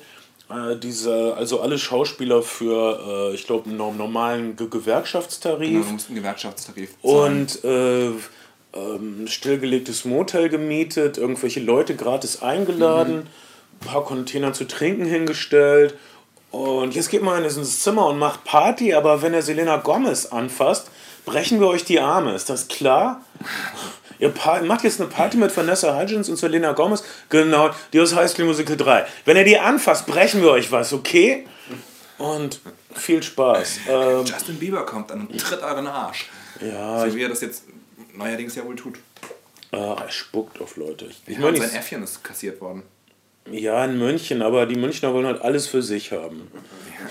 [0.49, 5.85] Äh, diese, also alle Schauspieler für, äh, ich glaube, einen normalen Ge Gewerkschaftstarif.
[5.85, 6.91] Genau, einen Gewerkschaftstarif.
[7.01, 7.41] Zahlen.
[7.41, 8.11] Und äh,
[8.73, 13.21] ähm, stillgelegtes Motel gemietet, irgendwelche Leute gratis eingeladen, mhm.
[13.81, 15.95] ein paar Container zu trinken hingestellt
[16.51, 20.27] und jetzt geht man in dieses Zimmer und macht Party, aber wenn er Selena Gomez
[20.27, 20.89] anfasst,
[21.25, 22.33] brechen wir euch die Arme.
[22.33, 23.21] Ist das klar?
[24.19, 24.33] Ihr
[24.63, 27.03] macht jetzt eine Party mit Vanessa Hudgens und Selena Gomez.
[27.29, 29.05] Genau, die aus High School Musical 3.
[29.25, 31.45] Wenn er die anfasst, brechen wir euch was, okay?
[32.17, 32.61] Und
[32.95, 33.79] viel Spaß.
[33.89, 36.29] Ähm, Justin Bieber kommt dann und tritt euren Arsch.
[36.59, 37.05] Ja.
[37.05, 37.65] So wie er das jetzt
[38.13, 38.97] neuerdings ja wohl tut.
[39.71, 41.05] Ah, er spuckt auf Leute.
[41.05, 42.83] Ich ja, meine, sein Äffchen ist kassiert worden.
[43.51, 46.49] Ja, in München, aber die Münchner wollen halt alles für sich haben.
[46.53, 47.07] Ja.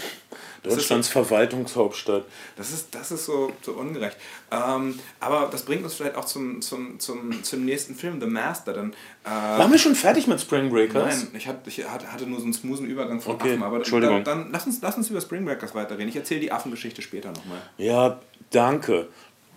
[0.68, 2.24] Deutschlands so, Verwaltungshauptstadt.
[2.56, 4.16] Das ist, das ist so, so ungerecht.
[4.50, 8.72] Ähm, aber das bringt uns vielleicht auch zum, zum, zum, zum nächsten Film, The Master.
[8.72, 8.92] Dann,
[9.24, 11.24] äh, Waren wir schon fertig mit Spring Breakers?
[11.24, 13.62] Nein, ich, hab, ich hatte nur so einen smoothen Übergang von okay, Affen.
[13.62, 14.24] Aber Entschuldigung.
[14.24, 16.08] Dann, dann, lass, uns, lass uns über Spring Breakers weiterreden.
[16.08, 17.58] Ich erzähle die Affengeschichte später nochmal.
[17.78, 18.20] Ja,
[18.50, 19.08] danke.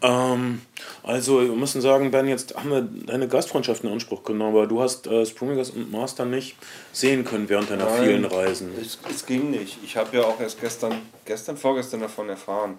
[0.02, 0.62] Ähm,
[1.04, 4.82] also, wir müssen sagen, Ben, jetzt haben wir deine Gastfreundschaft in Anspruch genommen, aber du
[4.82, 6.56] hast äh, Springers und Master nicht
[6.94, 8.72] sehen können während deiner Nein, vielen Reisen.
[8.80, 9.78] Es, es ging nicht.
[9.84, 10.94] Ich habe ja auch erst gestern,
[11.26, 12.78] gestern, vorgestern davon erfahren,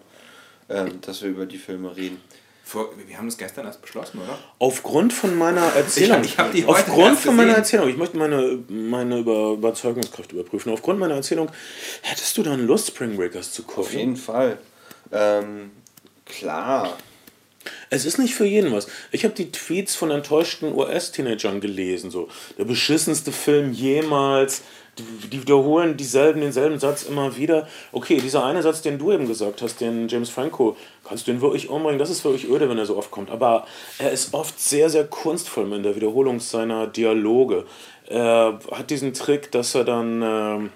[0.68, 2.20] ähm, dass wir über die Filme reden.
[2.64, 4.38] Vor, wir haben das gestern erst beschlossen, oder?
[4.60, 6.22] Aufgrund von meiner Erzählung.
[6.22, 7.88] Ich, ich die aufgrund von meiner Erzählung.
[7.88, 10.72] Ich möchte meine, meine Über Überzeugungskraft überprüfen.
[10.72, 11.50] Aufgrund meiner Erzählung,
[12.02, 13.82] hättest du dann Lust, Spring Breakers zu gucken?
[13.82, 14.58] Auf jeden Fall.
[15.10, 15.72] Ähm,
[16.24, 16.96] klar.
[17.90, 18.88] Es ist nicht für jeden was.
[19.12, 22.10] Ich habe die Tweets von enttäuschten US-Teenagern gelesen.
[22.10, 22.28] So,
[22.58, 24.62] der beschissenste Film jemals.
[24.98, 27.68] Die, wiederholen dieselben, denselben Satz immer wieder.
[27.92, 31.40] Okay, dieser eine Satz, den du eben gesagt hast, den James Franco, kannst du ihn
[31.40, 31.98] wirklich umbringen?
[31.98, 33.30] Das ist wirklich öde, wenn er so oft kommt.
[33.30, 33.66] Aber
[33.98, 37.64] er ist oft sehr, sehr kunstvoll in der Wiederholung seiner Dialoge.
[38.10, 40.68] Er hat diesen Trick, dass er dann äh,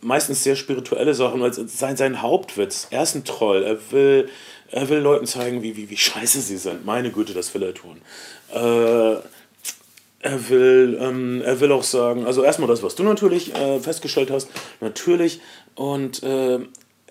[0.00, 4.28] meistens sehr spirituelle Sachen, als sein, sein Hauptwitz, er ist ein Troll, er will
[4.70, 6.84] er will Leuten zeigen, wie, wie, wie scheiße sie sind.
[6.84, 8.00] Meine Güte, das will er tun.
[8.52, 9.20] Äh,
[10.22, 14.30] er will, ähm, er will auch sagen, also erstmal das, was du natürlich äh, festgestellt
[14.30, 14.48] hast,
[14.80, 15.40] natürlich.
[15.74, 16.58] Und äh,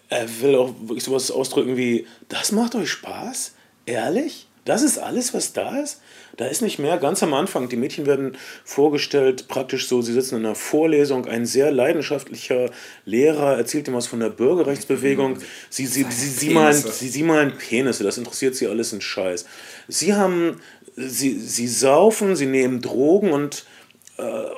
[0.09, 3.53] er will auch wirklich sowas ausdrücken wie, das macht euch Spaß?
[3.85, 4.47] Ehrlich?
[4.65, 6.01] Das ist alles, was da ist?
[6.39, 6.97] Da ist nicht mehr.
[6.97, 11.45] Ganz am Anfang, die Mädchen werden vorgestellt, praktisch so, sie sitzen in einer Vorlesung, ein
[11.45, 12.71] sehr leidenschaftlicher
[13.03, 15.39] Lehrer erzählt ihm was von der Bürgerrechtsbewegung.
[15.69, 19.43] Sie, sie, sie, sie, malen, sie, sie malen Penisse, das interessiert sie alles in Scheiß.
[19.89, 20.61] Sie haben,
[20.95, 23.65] sie, sie saufen, sie nehmen Drogen und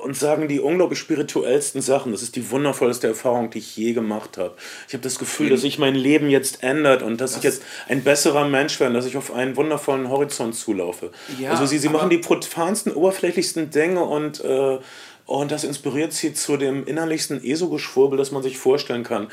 [0.03, 2.11] und sagen die unglaublich spirituellsten Sachen.
[2.11, 4.53] Das ist die wundervollste Erfahrung, die ich je gemacht habe.
[4.87, 7.63] Ich habe das Gefühl, dass sich mein Leben jetzt ändert und dass das ich jetzt
[7.87, 11.11] ein besserer Mensch werde, dass ich auf einen wundervollen Horizont zulaufe.
[11.39, 14.79] Ja, also sie, sie machen die profansten, oberflächlichsten Dinge und, äh,
[15.25, 19.27] und das inspiriert sie zu dem innerlichsten ESO-Geschwurbel, das man sich vorstellen kann.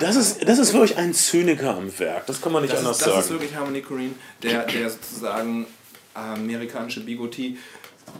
[0.00, 2.98] Das ist, das ist wirklich ein Zyniker am Werk, das kann man nicht das anders
[2.98, 3.24] ist, das sagen.
[3.24, 5.66] ist wirklich Harmony Korine, der, der sozusagen
[6.14, 7.58] amerikanische Bigotie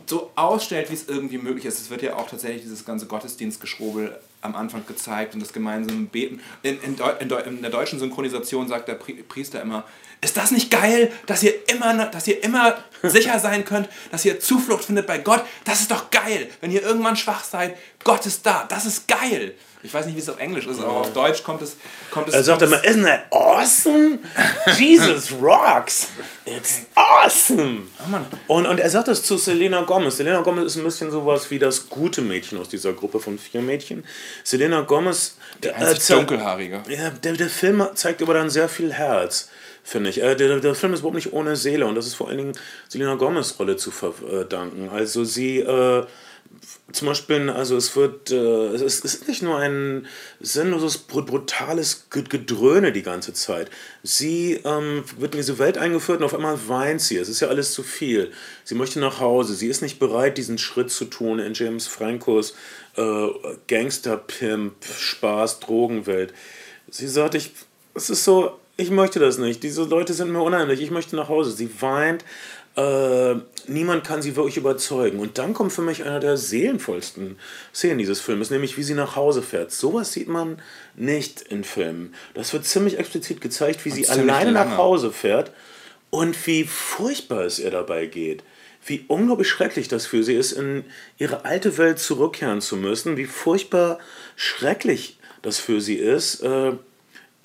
[0.07, 1.81] so ausstellt, wie es irgendwie möglich ist.
[1.81, 6.41] Es wird ja auch tatsächlich dieses ganze Gottesdienstgeschwurbel am Anfang gezeigt und das gemeinsame Beten.
[6.63, 9.85] In, in, in, in der deutschen Synchronisation sagt der Pri Priester immer,
[10.21, 14.41] ist das nicht geil, dass ihr, immer, dass ihr immer sicher sein könnt, dass ihr
[14.41, 15.45] Zuflucht findet bei Gott?
[15.65, 16.49] Das ist doch geil.
[16.61, 18.65] Wenn ihr irgendwann schwach seid, Gott ist da.
[18.69, 19.55] Das ist geil.
[19.85, 21.77] Ich weiß nicht, wie es auf Englisch ist, aber auf Deutsch kommt es.
[22.11, 24.19] Kommt es Er sagt immer, isn't that awesome?
[24.79, 26.09] Jesus rocks.
[26.47, 27.83] It's awesome.
[28.49, 30.17] Und, und er sagt das zu Selena Gomez.
[30.17, 33.61] Selena Gomez ist ein bisschen sowas wie das gute Mädchen aus dieser Gruppe von vier
[33.61, 34.07] Mädchen.
[34.43, 35.37] Selena Gomez...
[35.63, 36.83] Der einzig Dunkelhaarige.
[36.89, 39.51] Ja, der, der Film zeigt aber dann sehr viel Herz
[39.87, 40.23] finde ich.
[40.23, 42.53] Äh, der, der Film ist überhaupt nicht ohne Seele und das ist vor allen Dingen
[42.89, 44.89] Selena Gomez Rolle zu verdanken.
[44.89, 46.07] Also sie äh,
[46.93, 50.07] zum Beispiel, also es wird, äh, es, ist, nicht nur ein
[50.41, 53.71] sinnloses, brutales Gedröhne die ganze Zeit.
[54.03, 57.17] Sie ähm, wird in diese Welt eingeführt und auf einmal weint sie.
[57.17, 58.31] Es ist ja alles zu viel.
[58.65, 59.55] Sie möchte nach Hause.
[59.55, 62.55] Sie ist nicht bereit, diesen Schritt zu tun in James Francos
[62.97, 63.29] äh,
[63.67, 66.33] Gangster-Pimp, Spaß, Drogenwelt.
[66.89, 67.53] Sie sagt, ich,
[67.95, 69.63] es ist so, ich möchte das nicht.
[69.63, 70.81] Diese Leute sind mir unheimlich.
[70.81, 71.53] Ich möchte nach Hause.
[71.53, 72.25] Sie weint.
[72.77, 73.37] Äh,
[73.69, 75.21] niemand kann sie wirklich überzeugen.
[75.21, 77.39] Und dann kommt für mich einer der seelenvollsten
[77.73, 79.71] Szenen dieses Filmes, nämlich wie sie nach Hause fährt.
[79.71, 80.61] Sowas sieht man
[80.97, 82.15] nicht in Filmen.
[82.35, 84.71] Das wird ziemlich explizit gezeigt, wie Und sie alleine lange.
[84.71, 85.53] nach Hause fährt
[86.11, 88.43] und wie furchtbar es ihr dabei geht.
[88.87, 90.85] Wie unglaublich schrecklich das für sie ist, in
[91.17, 93.17] ihre alte Welt zurückkehren zu müssen.
[93.17, 93.99] Wie furchtbar
[94.37, 96.73] schrecklich das für sie ist, äh,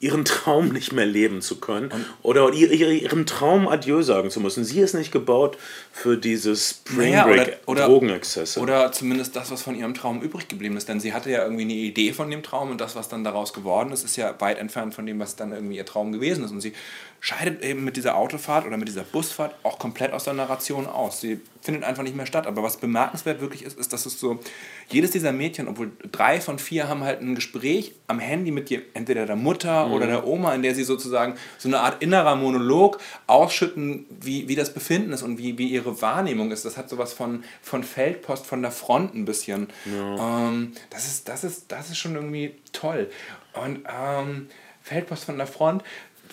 [0.01, 4.39] ihren Traum nicht mehr leben zu können oder ihr, ihr, ihrem Traum Adieu sagen zu
[4.39, 4.63] müssen.
[4.63, 5.57] Sie ist nicht gebaut
[5.91, 8.59] für dieses Spring Naja, Break oder- oder- Drogenexzesse.
[8.59, 10.88] Oder zumindest das, was von ihrem Traum übrig geblieben ist.
[10.88, 13.53] Denn sie hatte ja irgendwie eine Idee von dem Traum und das, was dann daraus
[13.53, 16.51] geworden ist, ist ja weit entfernt von dem, was dann irgendwie ihr Traum gewesen ist.
[16.51, 16.73] Und sie
[17.21, 21.19] scheidet eben mit dieser Autofahrt oder mit dieser Busfahrt auch komplett aus der Narration aus.
[21.19, 22.47] Sie findet einfach nicht mehr statt.
[22.47, 24.39] Aber was bemerkenswert wirklich ist, ist, dass es so,
[24.88, 28.82] jedes dieser Mädchen, obwohl drei von vier haben halt ein Gespräch am Handy mit je-
[28.93, 32.99] entweder der Mutter oder der Oma, in der sie sozusagen so eine Art innerer Monolog
[33.27, 36.63] ausschütten, wie, wie das Befinden ist und wie, wie ihre Wahrnehmung ist.
[36.63, 39.67] Das hat sowas von, von Feldpost von der Front ein bisschen.
[39.86, 43.10] Ähm, das, ist, das, ist, das ist schon irgendwie toll.
[43.53, 44.47] Und ähm,
[44.82, 45.84] Feldpost von der Front,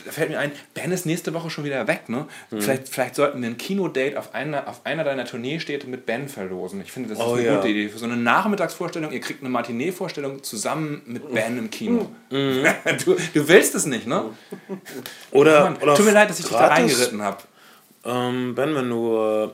[0.04, 2.26] da fällt mir ein, Ben ist nächste Woche schon wieder weg, ne?
[2.50, 2.60] Mhm.
[2.60, 6.80] Vielleicht, vielleicht sollten wir ein Kinodate auf einer, auf einer deiner Tourneestädte mit Ben verlosen.
[6.82, 7.56] Ich finde, das ist Oh eine ja.
[7.56, 7.88] gute Idee.
[7.88, 12.10] Für so eine Nachmittagsvorstellung, ihr kriegt eine Matinee-Vorstellung zusammen mit Ben im Kino.
[12.30, 12.64] Mhm.
[13.04, 14.24] du, du willst es nicht, ne?
[15.30, 17.38] oder, Mann, oder tut mir leid, dass ich dich da reingeritten habe.
[18.04, 19.16] Ähm, ben, wenn du.
[19.16, 19.44] Äh,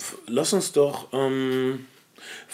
[0.00, 1.08] f- lass uns doch.
[1.12, 1.86] Ähm,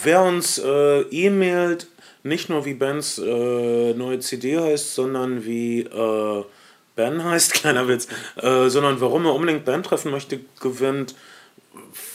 [0.03, 1.87] wer uns äh, e-mailt,
[2.25, 6.44] nicht nur wie Bens äh, neue CD heißt, sondern wie äh,
[6.94, 11.14] Ben heißt, kleiner Witz, äh, sondern warum er unbedingt Ben treffen möchte, gewinnt.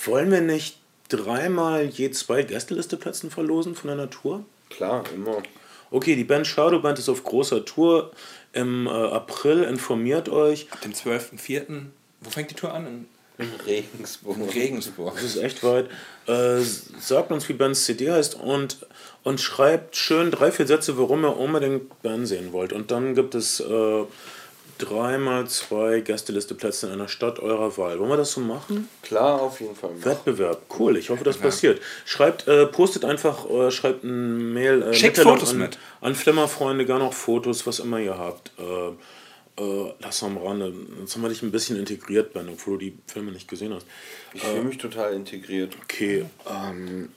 [0.05, 0.77] Wollen wir nicht
[1.09, 4.45] dreimal je zwei Gästelisteplätzen verlosen von der Natur?
[4.69, 5.41] Klar, immer.
[5.89, 8.11] Okay, die Band Shadow Band ist auf großer Tour
[8.53, 9.63] im äh, April.
[9.63, 10.67] Informiert euch.
[10.71, 11.85] Ab dem 12.04.
[12.21, 13.07] Wo fängt die Tour an?
[13.37, 14.37] In Regensburg.
[14.55, 15.13] Regensburg.
[15.13, 15.89] Das ist echt weit.
[16.25, 16.61] Äh,
[16.99, 18.79] sagt uns, wie Bens CD heißt und,
[19.23, 22.73] und schreibt schön drei, vier Sätze, warum ihr unbedingt Ben sehen wollt.
[22.73, 24.03] Und dann gibt es äh,
[24.77, 27.99] dreimal zwei Gästelisteplätze in einer Stadt eurer Wahl.
[27.99, 28.87] Wollen wir das so machen?
[29.01, 29.91] Klar, auf jeden Fall.
[30.03, 30.61] Wettbewerb.
[30.77, 31.81] Cool, ich hoffe, das passiert.
[32.05, 34.81] Schreibt, äh, postet einfach, äh, schreibt ein Mail.
[34.81, 35.77] Äh, Schickt Fotos an, mit.
[36.01, 38.51] An Flimmerfreunde, gar noch Fotos, was immer ihr habt.
[38.59, 40.73] Äh, äh, lass am Rande.
[40.99, 43.85] Jetzt haben wir dich ein bisschen integriert, Ben, obwohl du die Filme nicht gesehen hast.
[44.33, 45.75] Ich fühle mich total integriert.
[45.83, 47.09] Okay, ähm,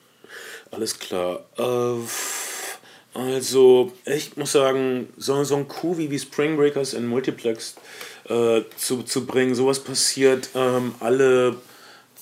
[0.71, 1.45] alles klar.
[1.59, 1.97] Äh,
[3.15, 7.75] also, ich muss sagen, so, so ein Coup wie, wie Spring Breakers in Multiplex
[8.29, 11.57] äh, zu, zu bringen, sowas passiert ähm, alle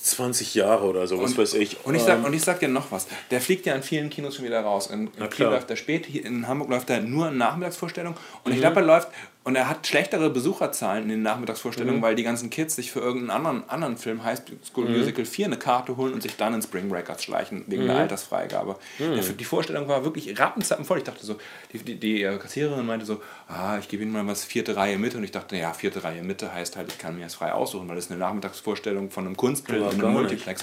[0.01, 1.85] 20 Jahre oder so, was weiß ich.
[1.85, 3.07] Und ich, sag, Ähm, und ich sag dir noch was.
[3.31, 4.87] Der fliegt ja in vielen Kinos schon wieder raus.
[4.87, 8.15] In, in Kiel läuft er spät, in Hamburg läuft er nur in Nachmittagsvorstellung.
[8.45, 8.53] Und Mhm.
[8.55, 9.09] ich glaube, er läuft
[9.49, 12.03] und er hat schlechtere Besucherzahlen in den Nachmittagsvorstellungen, Mhm.
[12.03, 14.39] weil die ganzen Kids sich für irgendeinen anderen, anderen Film, High
[14.71, 14.99] School Mhm.
[14.99, 18.77] Musical 4, eine Karte holen und sich dann in Spring Breakers schleichen, wegen der Altersfreigabe.
[18.99, 19.37] Mhm.
[19.39, 20.99] Die Vorstellung war wirklich rappenzappenvoll.
[20.99, 21.39] Ich dachte so,
[21.73, 24.99] die, die, die äh, Kassiererin meinte so, ah, ich gebe Ihnen mal was, vierte Reihe
[24.99, 25.17] Mitte.
[25.17, 27.89] Und ich dachte, ja, vierte Reihe Mitte heißt halt, ich kann mir das frei aussuchen,
[27.89, 30.13] weil das ist eine Nachmittagsvorstellung von einem Kunstfilm Ja, einem nicht.
[30.13, 30.63] Multiplex.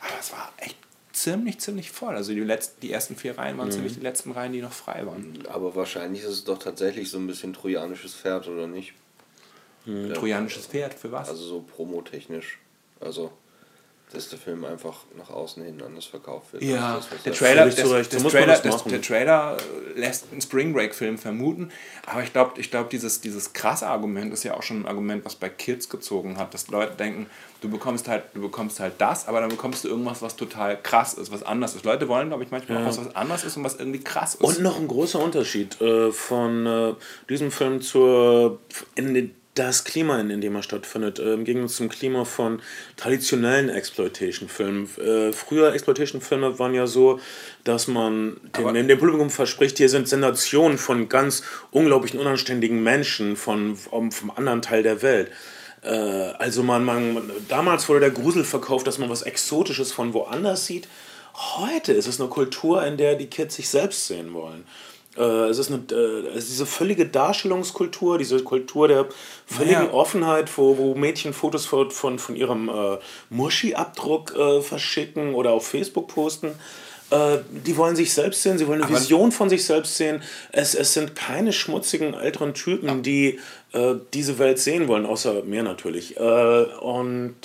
[0.00, 0.76] Aber es war echt
[1.12, 2.14] ziemlich, ziemlich voll.
[2.14, 3.60] Also die, letzten, die ersten vier Reihen Mhm.
[3.60, 5.44] waren ziemlich die letzten Reihen, die noch frei waren.
[5.48, 8.94] Aber wahrscheinlich ist es doch tatsächlich so ein bisschen trojanisches Pferd, oder nicht?
[9.84, 10.14] Ja.
[10.14, 11.28] Trojanisches Pferd, für was?
[11.28, 12.58] Also so promotechnisch.
[13.00, 13.32] Also
[14.14, 16.62] dass der Film einfach nach außen hin anders verkauft wird.
[16.62, 19.56] Ja, Das, der er- Trailer, das, das muss man Trailer, der Trailer
[19.96, 21.70] äh, lässt einen Spring Break Film vermuten,
[22.06, 25.24] aber ich glaube, ich glaub, dieses, dieses krasse Argument ist ja auch schon ein Argument,
[25.24, 27.26] was bei Kids gezogen hat, dass Leute denken,
[27.60, 31.14] du bekommst halt, du bekommst halt das, aber dann bekommst du irgendwas, was total krass
[31.14, 31.84] ist, was anders ist.
[31.84, 34.40] Leute wollen, glaube ich, manchmal auch was, was anders ist und was irgendwie krass ist.
[34.42, 36.94] Und noch ein großer Unterschied äh, von äh,
[37.28, 38.58] diesem Film zur
[38.94, 42.62] in den- das Klima, in, dem er stattfindet, äh, im Gegensatz zum Klima von
[42.96, 44.88] traditionellen Exploitation-Filmen.
[44.98, 47.20] Äh, früher Exploitation-Filme waren ja so,
[47.64, 53.36] dass man dem, dem, dem Publikum verspricht, hier sind Sensationen von ganz unglaublichen, unanständigen Menschen
[53.36, 55.30] von, vom, vom anderen Teil der Welt.
[55.82, 60.64] Äh, also man, man, damals wurde der Grusel verkauft, dass man was Exotisches von woanders
[60.64, 60.88] sieht.
[61.34, 64.64] Heute ist es eine Kultur, in der die Kids sich selbst sehen wollen.
[65.16, 69.06] Äh, es ist eine, äh, es ist diese völlige Darstellungskultur, diese Kultur der
[69.46, 69.92] völligen Ja.
[69.92, 72.96] Offenheit, wo, wo Mädchen Fotos von, von, von ihrem äh,
[73.30, 76.52] Muschi-Abdruck äh, verschicken oder auf Facebook posten.
[77.10, 80.22] Äh, die wollen sich selbst sehen, sie wollen eine Aber- Vision von sich selbst sehen.
[80.50, 83.38] Es, es sind keine schmutzigen älteren Typen, die
[83.72, 86.16] äh, diese Welt sehen wollen, außer mir natürlich.
[86.18, 87.36] Und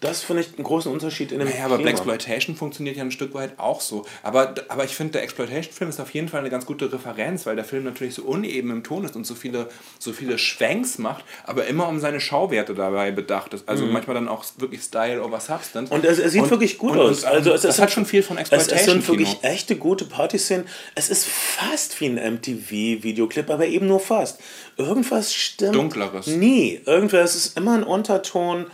[0.00, 1.90] das finde ich einen großen Unterschied in dem Naja, aber Klima.
[1.90, 4.04] Blaxploitation funktioniert ja ein Stück weit auch so.
[4.22, 7.56] Aber, aber ich finde, der Exploitation-Film ist auf jeden Fall eine ganz gute Referenz, weil
[7.56, 9.68] der Film natürlich so uneben im Ton ist und so viele,
[9.98, 13.68] so viele Schwenks macht, aber immer um seine Schauwerte dabei bedacht ist.
[13.68, 15.90] Also manchmal dann auch wirklich Style over Substance.
[15.90, 15.96] Mhm.
[15.98, 17.22] Und es, es sieht Und- wirklich gut und- aus.
[17.24, 18.94] und, Also es, es hat schon viel von Es, es Exploitation.
[19.02, 20.66] sind wirklich echte gute Partyszenen.
[20.94, 24.40] Es ist fast wie ein MTV-Videoclip, aber eben nur fast.
[24.76, 25.74] Irgendwas stimmt.
[25.74, 26.26] Dunkleres.
[26.26, 26.80] Nie.
[26.84, 28.66] Irgendwas es ist immer ein Unterton.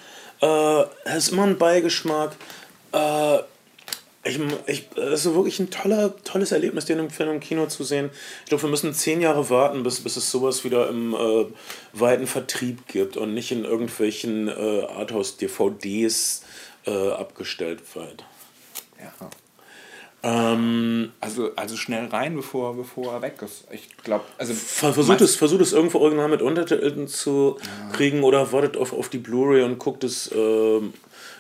[0.42, 2.32] Äh, es ist immer ein Beigeschmack.
[2.92, 3.38] Äh,
[4.24, 8.10] ich, ich, es ist wirklich ein toller, tolles Erlebnis, den Film im Kino zu sehen.
[8.44, 11.46] Ich glaube, wir müssen zehn Jahre warten, bis, bis es sowas wieder im äh,
[11.92, 16.44] weiten Vertrieb gibt und nicht in irgendwelchen äh, Arthouse-DVDs
[16.86, 18.24] äh, abgestellt wird.
[19.00, 19.12] Ja.
[20.24, 23.64] Ähm, Also, also schnell rein, bevor, bevor er weg ist.
[23.72, 24.54] Ich glaube, also.
[24.54, 27.56] ver- versucht, es, versucht es irgendwo original mit Untertiteln zu
[27.92, 30.30] kriegen oder wartet auf, auf die Blu-ray und guckt es.
[30.32, 30.94] Ähm,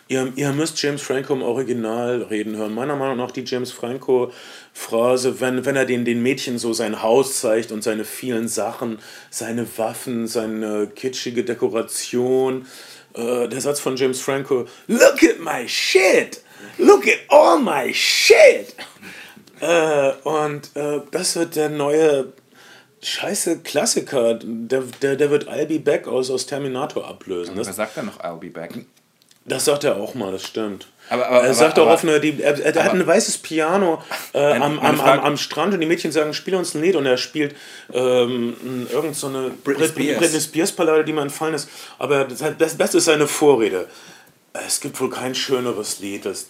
[0.08, 2.74] ihr, ihr müsst James Franco im Original reden hören.
[2.74, 7.40] Meiner Meinung nach die James Franco-Phrase, wenn, wenn er den, den Mädchen so sein Haus
[7.40, 8.98] zeigt und seine vielen Sachen,
[9.30, 12.66] seine Waffen, seine kitschige Dekoration.
[13.14, 16.40] Äh, der Satz von James Franco: Look at my shit!
[16.78, 18.74] Look at all my shit!
[19.60, 22.32] Äh, und äh, das wird der neue
[23.02, 24.38] scheiße Klassiker.
[24.42, 27.54] Der, der, der wird I'll Be Back aus, aus Terminator ablösen.
[27.56, 28.72] Das, sagt dann noch I'll be back?
[29.44, 30.86] das sagt er auch mal, das stimmt.
[31.10, 34.00] Aber- aber- er sagt aber- auch auf eine, die, er, er hat ein weißes Piano
[34.34, 37.06] äh, am, am, am, am Strand und die Mädchen sagen, spiel uns ein Lied und
[37.06, 37.56] er spielt
[37.92, 40.18] ähm, irgend so eine Britney Brit- Spears.
[40.20, 41.68] Britney Spears Ballade, die mir entfallen ist.
[41.98, 43.88] Aber das, das Beste ist seine Vorrede.
[44.66, 46.46] Es gibt wohl kein schöneres Lied, als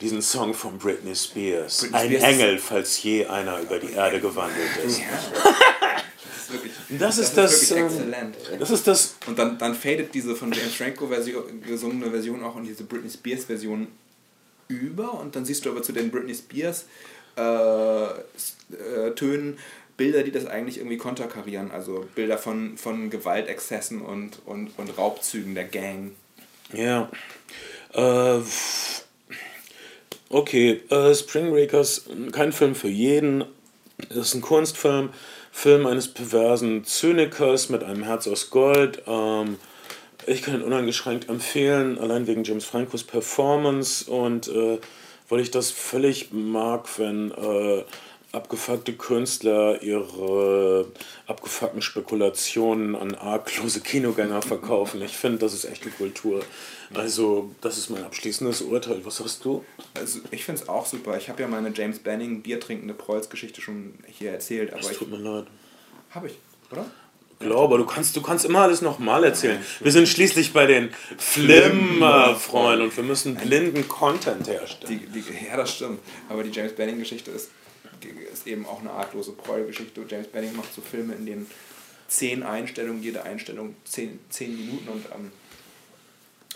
[0.00, 1.80] diesen Song von Britney Spears.
[1.80, 5.00] Britney ein Spears ist- Engel, falls je einer über die Erde gewandelt ist.
[5.02, 8.36] Das ist wirklich, Das ist das, ähm, exzellent.
[8.58, 12.56] Das ist das Und dann, dann fadet diese von James Franco Version, gesungene Version auch
[12.56, 13.88] in diese Britney Spears Version
[14.68, 16.86] über und dann siehst du aber zu den Britney Spears
[17.36, 19.58] äh, äh, Tönen
[19.96, 21.70] Bilder, die das eigentlich irgendwie konterkarieren.
[21.70, 26.12] Also Bilder von, von Gewaltexzessen und, und, und Raubzügen der Gang.
[26.72, 27.10] Ja.
[27.94, 28.40] Äh,
[30.30, 33.44] okay, äh, Spring Breakers, kein Film für jeden.
[34.10, 35.10] Es ist ein Kunstfilm,
[35.50, 39.02] Film eines perversen Zynikers mit einem Herz aus Gold.
[39.06, 39.56] Ähm,
[40.26, 44.78] ich kann ihn uneingeschränkt empfehlen, allein wegen James Francos Performance und äh,
[45.28, 47.84] weil ich das völlig mag, wenn äh,
[48.36, 50.86] abgefuckte Künstler ihre
[51.26, 55.00] abgefuckten Spekulationen an arglose Kinogänger verkaufen.
[55.02, 56.42] Ich finde, das ist echte Kultur.
[56.94, 59.04] Also, das ist mein abschließendes Urteil.
[59.04, 59.64] Was sagst du?
[59.94, 61.16] Also ich finde es auch super.
[61.16, 65.16] Ich habe ja meine James Banning biertrinkende Prolls-Geschichte schon hier erzählt, aber ich tut mir
[65.16, 65.46] leid.
[66.10, 66.34] habe ich,
[66.70, 66.84] oder?
[67.38, 69.58] Glaube, du kannst, du kannst immer alles nochmal erzählen.
[69.80, 75.02] Wir sind schließlich bei den Flimmer-Freunden und wir müssen blinden Content herstellen.
[75.12, 76.00] Die, die, ja, das stimmt.
[76.30, 77.50] Aber die James Banning-Geschichte ist,
[78.32, 80.04] ist eben auch eine artlose Proll-Geschichte.
[80.08, 81.46] James Banning macht so Filme, in denen
[82.08, 85.32] zehn Einstellungen, jede Einstellung zehn, zehn Minuten und ähm,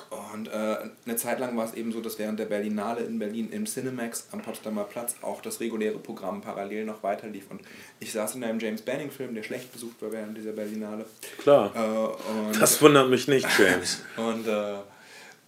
[0.09, 3.51] und äh, eine Zeit lang war es eben so, dass während der Berlinale in Berlin
[3.53, 7.45] im Cinemax am Potsdamer Platz auch das reguläre Programm parallel noch weiterlief.
[7.51, 7.61] Und
[7.99, 11.05] ich saß in einem James Banning-Film, der schlecht besucht war während dieser Berlinale.
[11.39, 11.75] Klar.
[11.75, 14.03] Äh, Das wundert mich nicht, James.
[14.17, 14.77] und, äh,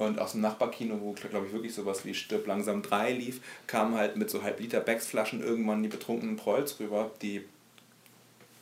[0.07, 3.97] und aus dem Nachbarkino, wo, glaube ich, wirklich sowas wie Stirb langsam 3 lief, kamen
[3.97, 7.45] halt mit so halb Liter Becks Flaschen irgendwann die betrunkenen Prolls rüber, die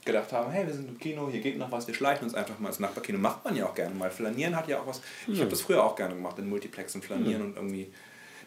[0.05, 2.59] gedacht haben, hey, wir sind im Kino, hier geht noch was, wir schleichen uns einfach
[2.59, 3.19] mal ins Nachbarkino.
[3.19, 4.11] Macht man ja auch gerne mal.
[4.11, 5.03] Flanieren hat ja auch was.
[5.27, 7.93] Ich habe das früher auch gerne gemacht, in Multiplexen flanieren und irgendwie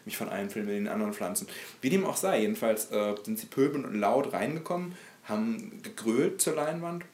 [0.04, 1.48] mich von einem Film in den anderen pflanzen.
[1.80, 6.56] Wie dem auch sei, jedenfalls äh, sind sie pöbelnd und laut reingekommen, haben gegrölt zur
[6.56, 7.04] Leinwand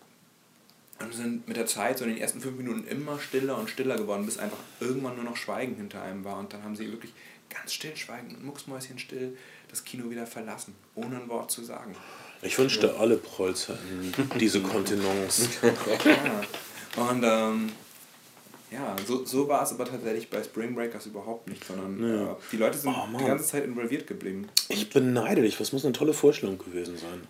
[1.01, 3.97] und sind mit der Zeit so in den ersten fünf Minuten immer stiller und stiller
[3.97, 6.39] geworden, bis einfach irgendwann nur noch Schweigen hinter einem war.
[6.39, 7.13] Und dann haben sie wirklich
[7.49, 9.37] ganz still, schweigend, mucksmäuschen still
[9.71, 11.95] das Kino wieder verlassen, ohne ein Wort zu sagen.
[12.43, 15.49] Ich wünschte, alle Prolls hätten diese Kontenance.
[16.05, 17.03] ja.
[17.03, 17.73] Und ähm,
[18.71, 22.33] ja, so, so war es aber tatsächlich bei Spring Breakers überhaupt nicht, sondern Ja.
[22.33, 24.49] äh, die Leute sind Oh, die ganze Zeit involviert geblieben.
[24.69, 27.23] Ich beneide dich, was muss eine tolle Vorstellung gewesen sein.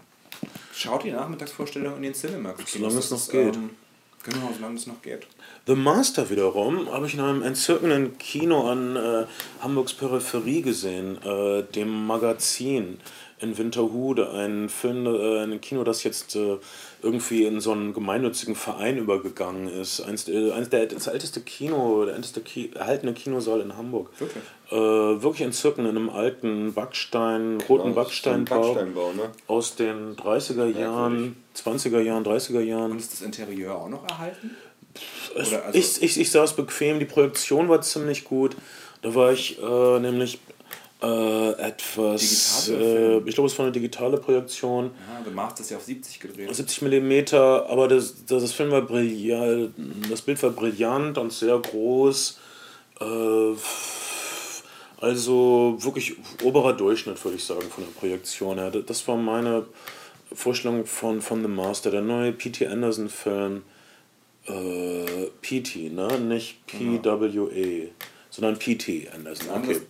[0.73, 2.73] Schaut die Nachmittagsvorstellung in den Cinemax.
[2.73, 3.57] Solange es noch geht.
[3.57, 3.71] Ähm,
[4.23, 5.27] genau, solange es noch geht.
[5.67, 9.27] The Master wiederum habe ich in einem entzückenden Kino an äh,
[9.63, 13.01] Hamburgs Peripherie gesehen, äh, dem Magazin
[13.41, 14.31] in Winterhude.
[14.31, 16.57] Ein Film, äh, ein Kino, das jetzt äh,
[17.03, 20.01] irgendwie in so einen gemeinnützigen Verein übergegangen ist.
[20.01, 24.11] Eins, äh, eins der, das älteste Kino, der älteste Ki erhaltene Kinosaal in Hamburg.
[24.19, 24.43] Wirklich?
[24.71, 29.31] Äh, wirklich entzückend in einem alten Backstein, roten Genau, ein Backsteinbau Backsteinbau, ne?
[29.47, 32.93] aus den 30er Jahren, 20er Jahren, 30er Jahren.
[32.93, 34.51] Und ist das Interieur auch noch erhalten?
[35.37, 38.57] Also- ich, ich, ich saß bequem, die Projektion war ziemlich gut.
[39.03, 40.39] Da war ich äh, nämlich
[41.03, 44.91] äh, etwas, äh, ich glaube, es war eine digitale Projektion.
[45.09, 46.55] Ja, The Master ist ja auf 70 gedreht.
[46.55, 49.73] 70 mm, aber das, das, das Film war brillant,
[50.11, 52.39] das Bild war brillant und sehr groß.
[53.01, 53.55] Äh,
[55.01, 58.71] also wirklich oberer Durchschnitt, würde ich sagen, von der Projektion her.
[58.71, 59.65] Das war meine
[60.33, 62.67] Vorstellung von, von The Master, der neue P.T.
[62.67, 63.63] Anderson-Film.
[64.47, 66.19] Äh, P.T., ne?
[66.19, 67.89] Nicht P.W.A.,
[68.29, 69.09] sondern P.T.
[69.15, 69.49] Anderson.
[69.57, 69.81] Okay.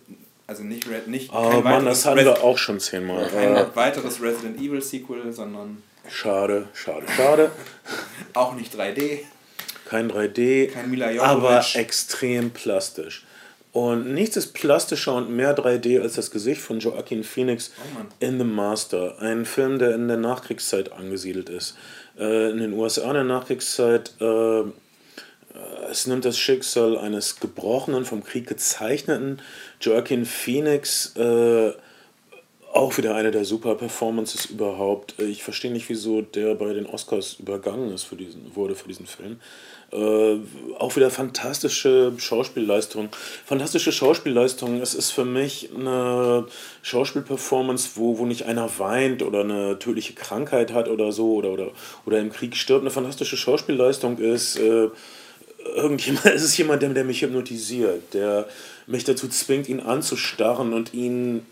[0.51, 3.25] Also nicht, Red, nicht Oh Mann, das hatten Res- wir auch schon zehnmal.
[3.29, 7.51] Kein Äh, weiteres Resident Evil Sequel, sondern schade, schade, schade.
[8.33, 9.19] auch nicht 3D.
[9.85, 11.77] Kein 3D, Kein Mila aber Jovovich.
[11.77, 13.25] extrem plastisch.
[13.71, 18.37] Und nichts ist plastischer und mehr 3D als das Gesicht von Joaquin Phoenix Oh in
[18.37, 19.19] The Master.
[19.21, 21.77] Ein Film, der in der Nachkriegszeit angesiedelt ist.
[22.19, 24.11] Äh, in den USA in der Nachkriegszeit.
[24.19, 24.63] Äh,
[25.89, 29.39] es nimmt das Schicksal eines gebrochenen, vom Krieg gezeichneten
[29.81, 31.15] Joaquin Phoenix.
[31.15, 31.73] Äh,
[32.73, 35.19] auch wieder eine der super Performances überhaupt.
[35.19, 38.87] Äh, Ich verstehe nicht, wieso der bei den Oscars übergangen ist für diesen, wurde für
[38.87, 39.39] diesen Film.
[39.91, 40.37] Äh,
[40.79, 43.09] auch wieder fantastische Schauspielleistung.
[43.45, 44.81] Fantastische Schauspielleistung.
[44.81, 46.47] Es ist für mich eine
[46.81, 51.71] Schauspielperformance, wo, wo nicht einer weint oder eine tödliche Krankheit hat oder so oder, oder,
[52.05, 52.81] oder im Krieg stirbt.
[52.81, 54.57] Eine fantastische Schauspielleistung ist.
[54.57, 54.87] Äh,
[55.75, 58.47] irgendjemand, es ist jemand, der, der mich hypnotisiert, der
[58.87, 61.45] mich dazu zwingt, ihn anzustarren und ihn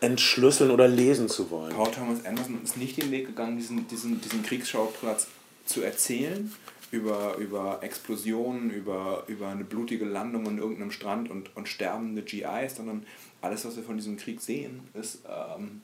[0.00, 1.74] entschlüsseln oder lesen zu wollen.
[1.74, 5.26] Paul Thomas Anderson ist nicht den Weg gegangen, diesen, diesen, diesen Kriegsschauplatz
[5.64, 6.52] zu erzählen,
[6.90, 12.76] über, über Explosionen, über, über eine blutige Landung an irgendeinem Strand und, und sterbende GIs,
[12.76, 13.06] sondern
[13.40, 15.80] alles, was wir von diesem Krieg sehen, ist ähm,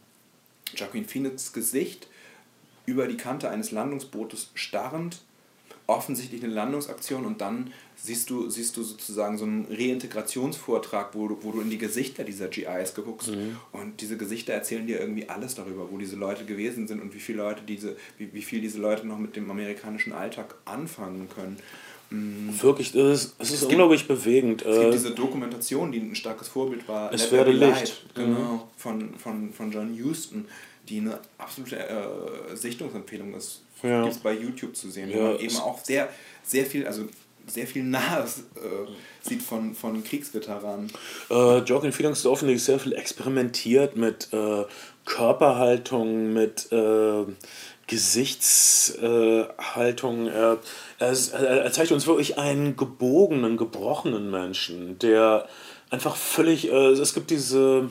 [0.76, 2.06] Joaquin Phoenix Gesicht
[2.86, 5.22] über die Kante eines Landungsbootes starrend,
[5.86, 7.72] offensichtlich eine Landungsaktion und dann
[8.04, 12.24] siehst du, siehst du sozusagen so einen Reintegrationsvortrag, wo du, wo du in die Gesichter
[12.24, 13.30] dieser GIs guckst
[13.72, 17.20] und diese Gesichter erzählen dir irgendwie alles darüber, wo diese Leute gewesen sind und wie
[17.20, 21.56] viele Leute diese, wie, wie viel diese Leute noch mit dem amerikanischen Alltag anfangen können.
[22.10, 24.62] Mm, Wirklich, es ist, es ist gibt- unglaublich bewegend.
[24.62, 27.12] Es gibt Äh, diese Dokumentation, die ein starkes Vorbild war.
[27.12, 28.04] Es Let werde Licht.
[28.16, 28.20] Mhm.
[28.20, 30.46] Genau, von, von, von John Huston,
[30.88, 33.62] die eine absolute äh, Sichtungsempfehlung ist.
[33.82, 34.02] Ja.
[34.02, 35.08] Gibt es bei YouTube zu sehen.
[35.10, 36.08] Ja, wo man eben es- auch sehr,
[36.44, 37.04] sehr viel, also
[37.46, 38.88] sehr viel Nahes äh,
[39.28, 40.90] sieht von, von Kriegsveteranen.
[41.30, 44.64] Äh, Joaquin Phoenix hat offensichtlich sehr viel experimentiert mit äh,
[45.04, 47.24] Körperhaltung, mit äh,
[48.92, 50.26] Gesichtshaltung.
[50.28, 50.58] er,
[50.98, 55.46] er, ist- er, er zeigt uns wirklich einen gebogenen, gebrochenen Menschen, der
[55.90, 56.70] einfach völlig.
[56.70, 57.88] Äh, es gibt diese.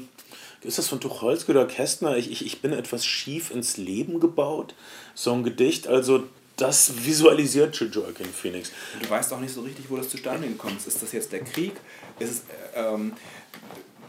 [0.64, 2.18] Ist das von Tucholsky oder Kästner?
[2.18, 4.76] Ich, ich, ich bin etwas schief ins Leben gebaut.
[5.16, 5.88] So ein Gedicht.
[5.88, 6.24] Also,
[6.62, 8.72] das visualisiert Joaquin Phoenix.
[9.02, 10.88] Du weißt auch nicht so richtig, wo das zustande gekommen ist.
[10.88, 11.74] Ist das jetzt der Krieg?
[12.20, 12.40] Ist es
[12.76, 13.14] äh, ähm,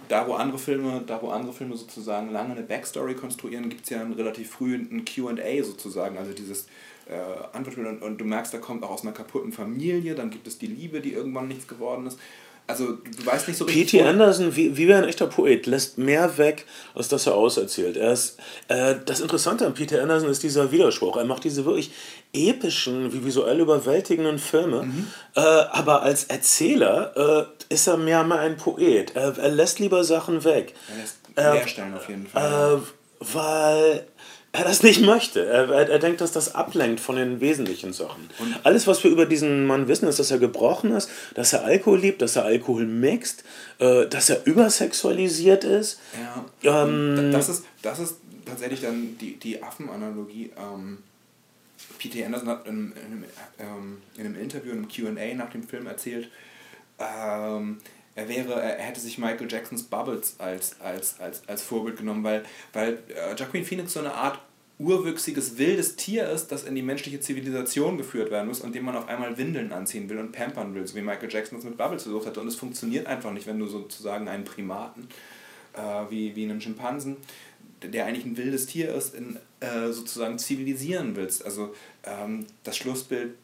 [0.08, 3.90] da, wo andere Filme, da wo andere Filme sozusagen lange eine Backstory konstruieren, gibt es
[3.90, 6.66] ja ein relativ früh ein QA sozusagen, also dieses
[7.06, 10.46] äh, Antwortspiel und, und du merkst, da kommt auch aus einer kaputten Familie, dann gibt
[10.46, 12.18] es die Liebe, die irgendwann nichts geworden ist.
[12.66, 13.90] Also du, weißt nicht so richtig.
[13.90, 14.02] P.T.
[14.08, 17.96] Anderson, wie, wie wäre ein echter Poet, lässt mehr weg, als dass er auserzählt.
[17.96, 18.38] Er ist,
[18.68, 19.98] äh, das Interessante an P.T.
[19.98, 21.16] Anderson ist dieser Widerspruch.
[21.16, 21.90] Er macht diese wirklich
[22.32, 24.88] epischen, wie visuell überwältigenden Filme,
[25.34, 29.14] äh, aber als Erzähler äh, ist er mehr mal ein Poet.
[29.16, 30.74] Er, er lässt lieber Sachen weg.
[30.88, 32.78] Er lässt Äh, Leerstellen auf jeden Fall.
[32.80, 34.06] Äh, weil
[34.52, 35.46] er das nicht möchte.
[35.46, 38.28] Er, er, er denkt, dass das ablenkt von den wesentlichen Sachen.
[38.62, 42.00] Alles, was wir über diesen Mann wissen, ist, dass er gebrochen ist, dass er Alkohol
[42.00, 43.44] liebt, dass er Alkohol mixt,
[43.78, 46.00] äh, dass er übersexualisiert ist.
[46.62, 46.84] Ja.
[46.84, 50.50] Ähm, das, ist, das ist tatsächlich dann die, die Affenanalogie.
[50.56, 50.98] Ähm,
[51.98, 52.24] P.T.
[52.24, 53.24] Anderson hat in, in, einem,
[53.58, 56.28] ähm, in einem Interview, in einem QA nach dem Film erzählt,
[56.98, 57.78] ähm,
[58.14, 62.44] er wäre, er hätte sich Michael Jacksons Bubbles als, als, als, als Vorbild genommen, weil,
[62.72, 64.38] weil äh, Joaquin Phoenix so eine Art
[64.78, 68.96] urwüchsiges, wildes Tier ist, das in die menschliche Zivilisation geführt werden muss und dem man
[68.96, 72.02] auf einmal Windeln anziehen will und pampern will, so wie Michael Jackson das mit Bubbles
[72.02, 72.40] versucht hatte.
[72.40, 75.08] Und es funktioniert einfach nicht, wenn du sozusagen einen Primaten,
[75.74, 77.16] äh, wie, wie einen Schimpansen,
[77.82, 81.44] der eigentlich ein wildes Tier ist, in, äh, sozusagen zivilisieren willst.
[81.44, 83.34] Also ähm, das Schlussbild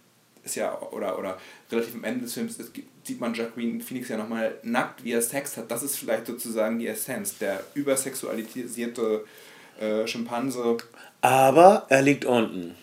[0.49, 1.39] ist ja, oder, oder
[1.71, 2.73] relativ am Ende des Films ist,
[3.05, 5.71] sieht man Jacqueline Phoenix ja nochmal nackt, wie er Sex hat.
[5.71, 7.39] Das ist vielleicht sozusagen die Essenz.
[7.39, 9.25] Der übersexualisierte
[9.81, 10.79] äh, Schimpanse.
[11.21, 12.75] Aber er liegt unten.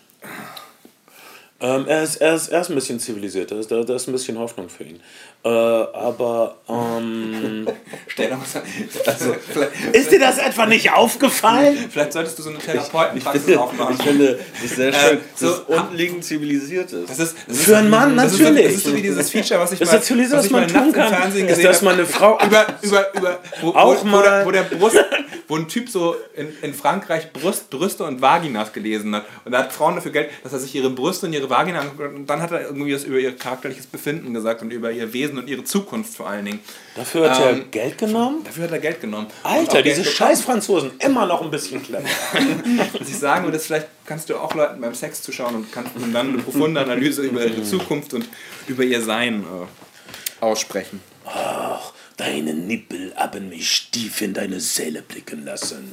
[1.58, 4.38] Ähm, er, ist, er, ist, er ist ein bisschen zivilisiert, da da ist ein bisschen
[4.38, 5.00] Hoffnung für ihn.
[5.46, 7.68] Äh, aber, ähm,
[8.08, 8.62] Stell doch mal
[9.06, 9.36] also,
[9.92, 11.78] Ist dir das etwa nicht aufgefallen?
[11.88, 13.94] Vielleicht solltest du so eine Therapeutenpraxis aufmachen.
[13.96, 17.10] Ich finde, das ist sehr schön, Äh, so, dass unten zivilisiert ist.
[17.10, 18.64] Das ist, das ist Für einen Mann das ist, natürlich.
[18.64, 20.60] Das ist so wie dieses Feature, was ich Das mal, Zivilisierte, was was ich mal
[20.72, 22.40] man tun kann, Fernsehen ist, dass man eine Frau...
[22.44, 24.98] über, über, über, wo, Auch wo, mal- wo, der, wo der Brust,
[25.46, 29.26] wo ein Typ so in, in Frankreich Brust, Brüste und Vaginas gelesen hat.
[29.44, 32.14] Und da hat Frauen dafür Geld, dass er sich ihre Brüste und ihre Vagina anguckt.
[32.16, 35.35] Und dann hat er irgendwie was über ihr charakterliches Befinden gesagt und über ihr Wesen
[35.38, 36.60] und ihre Zukunft vor allen Dingen.
[36.94, 38.42] Dafür hat er Ähm, Geld genommen?
[38.44, 39.26] Dafür hat er Geld genommen.
[39.26, 42.04] Und Alter, diese scheiß Franzosen, immer noch ein bisschen clever.
[42.98, 45.92] Was ich sagen würde, ist, vielleicht kannst du auch Leuten beim Sex zuschauen und kannst
[45.96, 48.28] dann eine profunde Analyse über ihre Zukunft und
[48.66, 51.00] über ihr Sein äh, aussprechen.
[51.24, 55.92] Ach, deine Nippel haben mich tief in deine Seele blicken lassen.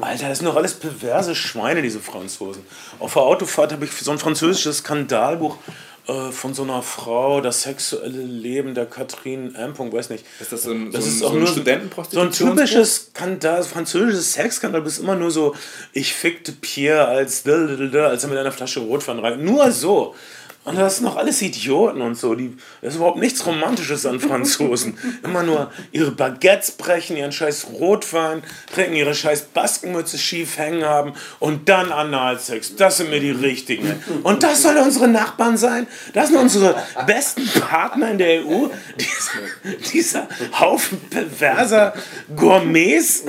[0.00, 2.62] Alter, das sind doch alles perverse Schweine, diese Franzosen.
[2.98, 5.58] Auf der Autofahrt habe ich so ein französisches Skandalbuch
[6.08, 9.74] äh, von so einer Frau, das sexuelle Leben der Katrin M.
[9.76, 10.24] weiß nicht.
[10.40, 11.48] Ist das so ein, Das so ist ein, auch so nur
[12.10, 14.80] so ein typisches Skandal, französisches Sexskandal.
[14.82, 15.54] Du bist immer nur so,
[15.92, 19.44] ich fickte Pierre als, als er mit einer Flasche Rotwein rein.
[19.44, 20.14] Nur so.
[20.66, 22.34] Und das sind noch alles Idioten und so.
[22.34, 24.98] Die, das ist überhaupt nichts Romantisches an Franzosen.
[25.22, 28.42] Immer nur ihre Baguettes brechen, ihren scheiß Rotwein,
[28.74, 32.74] trinken ihre scheiß Baskenmütze schief hängen haben und dann Analsex.
[32.74, 34.02] Das sind mir die richtigen.
[34.24, 35.86] Und das soll unsere Nachbarn sein?
[36.14, 36.74] Das sind unsere
[37.06, 38.66] besten Partner in der EU?
[38.98, 41.94] Dieser, dieser Haufen perverser
[42.34, 43.22] Gourmets?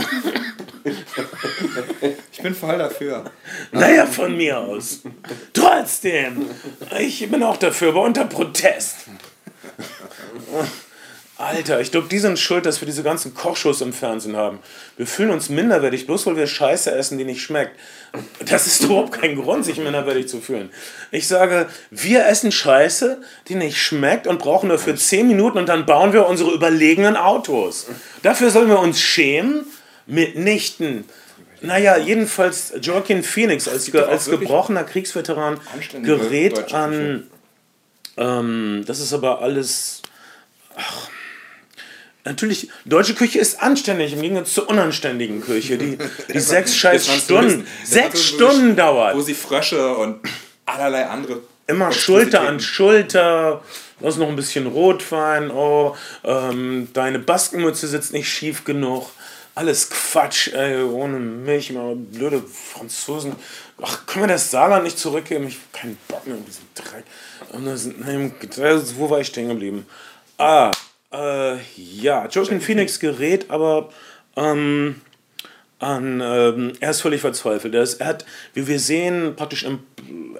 [2.31, 3.25] Ich bin voll dafür.
[3.71, 5.01] Naja, von mir aus.
[5.53, 6.49] Trotzdem,
[6.99, 8.97] ich bin auch dafür, aber unter Protest.
[11.39, 14.57] Alter, ich glaube, die sind schuld, dass wir diese ganzen Kochshows im Fernsehen haben.
[14.97, 17.77] Wir fühlen uns minderwertig, bloß weil wir Scheiße essen, die nicht schmeckt.
[18.45, 20.71] Das ist überhaupt kein Grund, sich minderwertig zu fühlen.
[21.11, 25.85] Ich sage, wir essen Scheiße, die nicht schmeckt und brauchen dafür 10 Minuten und dann
[25.85, 27.85] bauen wir unsere überlegenen Autos.
[28.23, 29.67] Dafür sollen wir uns schämen?
[30.08, 31.05] Mitnichten.
[31.62, 35.60] Naja, jedenfalls Joaquin Phoenix als, ge als gebrochener Kriegsveteran
[36.03, 37.28] gerät an.
[38.18, 40.01] Ähm, das ist aber alles.
[40.76, 41.10] Ach,
[42.26, 45.97] natürlich, deutsche Küche ist anständig im Gegensatz zur unanständigen Küche, die,
[46.34, 49.16] die sechs scheiß du Stunden, sechs Stunden dauert.
[49.16, 50.20] Wo sie Frösche und
[50.66, 51.41] allerlei andere.
[51.66, 53.62] Immer Schulter an Schulter,
[53.99, 59.10] da ist noch ein bisschen Rotwein, oh, ähm, deine Baskenmütze sitzt nicht schief genug.
[59.58, 63.36] Alles Quatsch, ey, ohne mich, mal blöde Franzosen.
[63.82, 65.47] Ach, können wir das Saarland nicht zurückgeben?
[65.47, 67.03] Ich hab keinen Bock mehr auf diesen Dreck.
[67.53, 69.88] Und das, nein, das- wo war ich stehen geblieben?
[70.38, 70.70] Ah,
[71.12, 73.89] äh, ja, Joaquin Phoenix gerät, aber
[74.36, 75.01] ähm,
[75.80, 77.74] an, ähm, er ist völlig verzweifelt.
[77.74, 79.80] Er, ist, er hat, wie wir sehen, praktisch im,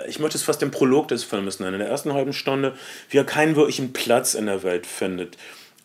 [0.08, 2.76] ich möchte es fast den Prolog des Filmes nennen, in der ersten halben Stunde,
[3.10, 5.38] wie er keinen wirklichen Platz in der Welt findet.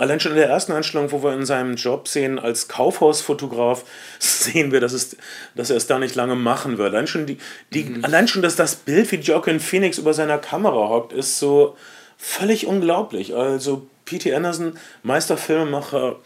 [0.03, 3.85] Allein schon in der ersten Einstellung, wo wir in seinem Job sehen als Kaufhausfotograf,
[4.19, 5.17] sehen wir, dass, es,
[5.55, 6.93] dass er es da nicht lange machen wird.
[6.93, 7.39] Allein schon, die,
[7.73, 11.77] die, allein schon dass das Bild, wie Joaquin Phoenix über seiner Kamera hockt, ist so
[12.19, 13.37] völlig unglaublich.
[13.37, 14.35] Also P.T.
[14.35, 16.17] Anderson, Meisterfilmemacher,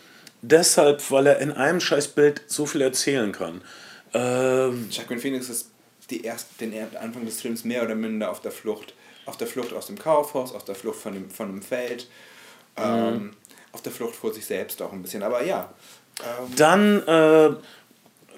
[0.40, 3.60] deshalb, weil er in einem Scheißbild so viel erzählen kann.
[4.14, 5.70] Ähm, Joaquin Phoenix ist
[6.08, 8.94] die erst, den Anfang des Films mehr oder minder auf der Flucht.
[9.26, 12.08] Auf der Flucht aus dem Kaufhaus, auf der Flucht von dem, von dem Feld,
[12.78, 13.32] ähm,
[13.76, 15.22] auf der Flucht vor sich selbst auch ein bisschen.
[15.22, 15.68] Aber ja,
[16.20, 17.50] ähm, Dann äh,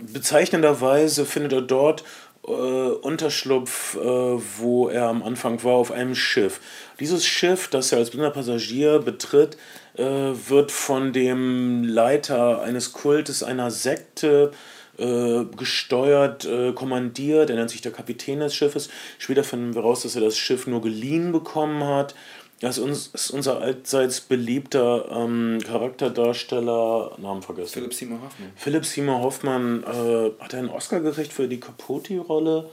[0.01, 2.03] bezeichnenderweise findet er dort
[2.45, 6.61] äh, Unterschlupf, äh, wo er am Anfang war, auf einem Schiff.
[6.99, 9.57] Dieses Schiff, das er als blinder Passagier betritt,
[9.95, 14.51] äh, wird von dem Leiter eines Kultes, einer Sekte,
[14.99, 17.51] äh, gesteuert, äh, kommandiert.
[17.51, 18.89] Er nennt sich der Kapitän des Schiffes.
[19.19, 22.17] Später finden wir raus, dass er das Schiff nur geliehen bekommen hat.
[22.61, 27.75] Das ist, uns, ist unser allseits beliebter ähm, Charakterdarsteller, Namen vergessen.
[27.75, 28.53] Philip Seymour Hoffman.
[28.57, 32.69] Philip Seymour Hoffman, äh, hat er einen Oscar gekriegt für die Capote-Rolle?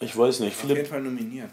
[0.00, 0.54] Ich weiß nicht.
[0.54, 1.50] Auf Philipp, jeden Fall nominiert.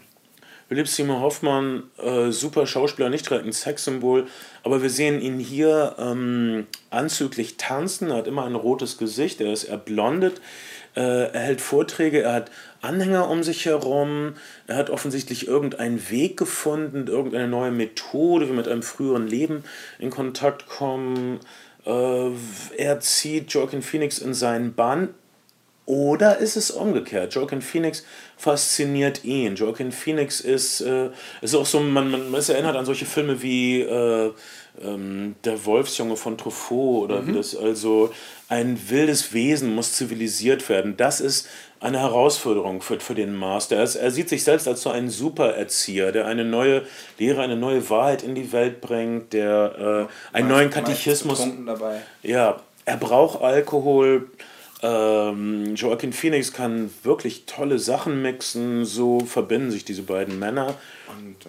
[0.68, 4.26] Philipp Seymour Hoffmann, äh, super Schauspieler, nicht direkt ein Sexsymbol,
[4.62, 8.10] aber wir sehen ihn hier ähm, anzüglich tanzen.
[8.10, 10.40] Er hat immer ein rotes Gesicht, er ist erblondet, äh,
[11.00, 14.34] er hält Vorträge, er hat Anhänger um sich herum,
[14.66, 19.64] er hat offensichtlich irgendeinen Weg gefunden, irgendeine neue Methode, wie mit einem früheren Leben
[19.98, 21.40] in Kontakt kommen.
[21.84, 22.30] Äh,
[22.76, 25.14] er zieht Joaquin Phoenix in seinen Bann
[25.88, 27.34] oder ist es umgekehrt?
[27.34, 28.04] Joaquin Phoenix
[28.36, 29.54] fasziniert ihn.
[29.56, 31.08] Joaquin Phoenix ist, äh,
[31.40, 34.30] ist auch so, man, man ist erinnert an solche Filme wie äh,
[34.84, 37.34] ähm, Der Wolfsjunge von Truffaut oder Mhm.
[37.34, 38.10] das, also
[38.48, 40.96] ein wildes Wesen muss zivilisiert werden.
[40.96, 41.48] Das ist
[41.80, 43.76] eine Herausforderung für, für den Master.
[43.76, 46.82] Er, er sieht sich selbst als so einen Supererzieher, der eine neue
[47.18, 51.46] Lehre, eine neue Wahrheit in die Welt bringt, der äh, einen neuen Meistens Katechismus
[52.22, 54.30] ja, er braucht Alkohol.
[54.82, 58.84] Ähm, Joaquin Phoenix kann wirklich tolle Sachen mixen.
[58.84, 60.74] So verbinden sich diese beiden Männer.
[61.08, 61.48] Und äh,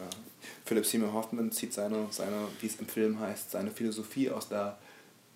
[0.70, 4.78] Philip Seymour Hoffman zieht seine, seine, wie es im Film heißt, seine Philosophie aus der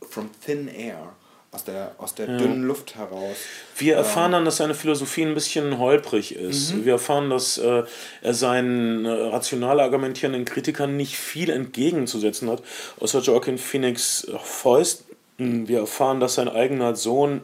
[0.07, 1.15] From Thin Air,
[1.51, 3.36] aus der, aus der dünnen Luft heraus.
[3.75, 6.86] Wir erfahren dann, dass seine Philosophie ein bisschen holprig ist.
[6.86, 7.81] Wir erfahren, dass äh,
[8.21, 12.61] er seinen äh, rational argumentierenden Kritikern nicht viel entgegenzusetzen hat,
[12.99, 15.05] außer Joaquin Phoenix Fäust.
[15.39, 17.41] Wir erfahren, dass sein eigener Sohn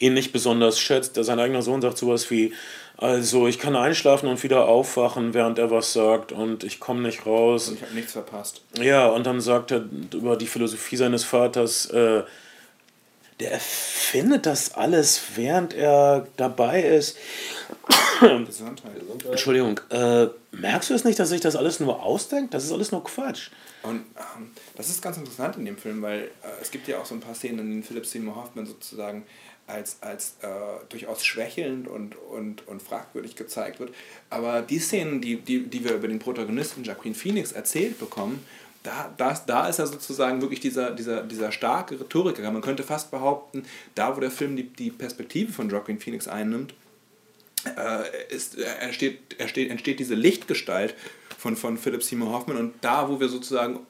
[0.00, 1.14] ihn nicht besonders schätzt.
[1.14, 2.52] Sein eigener Sohn sagt sowas wie,
[2.98, 7.26] also ich kann einschlafen und wieder aufwachen, während er was sagt und ich komme nicht
[7.26, 7.68] raus.
[7.68, 8.62] Und ich habe nichts verpasst.
[8.80, 9.84] Ja, und dann sagt er
[10.14, 12.22] über die Philosophie seines Vaters, äh,
[13.38, 17.18] der erfindet das alles, während er dabei ist.
[18.46, 18.92] Gesundheit.
[19.30, 22.54] Entschuldigung, äh, merkst du es nicht, dass sich das alles nur ausdenkt?
[22.54, 23.50] Das ist alles nur Quatsch.
[23.82, 27.04] Und ähm, das ist ganz interessant in dem Film, weil äh, es gibt ja auch
[27.04, 29.26] so ein paar Szenen, in denen Philip Seymour Hoffman sozusagen
[29.66, 30.48] als, als äh,
[30.88, 33.92] durchaus schwächelnd und, und, und fragwürdig gezeigt wird.
[34.30, 38.44] Aber die Szenen, die, die, die wir über den Protagonisten Joaquin Phoenix erzählt bekommen,
[38.84, 42.48] da, das, da ist er sozusagen wirklich dieser, dieser, dieser starke Rhetoriker.
[42.50, 43.64] Man könnte fast behaupten,
[43.96, 46.72] da wo der Film die, die Perspektive von Joaquin Phoenix einnimmt,
[47.64, 50.94] äh, ist, er steht, er steht, entsteht diese Lichtgestalt
[51.36, 53.80] von, von Philip Seymour Hoffman und da, wo wir sozusagen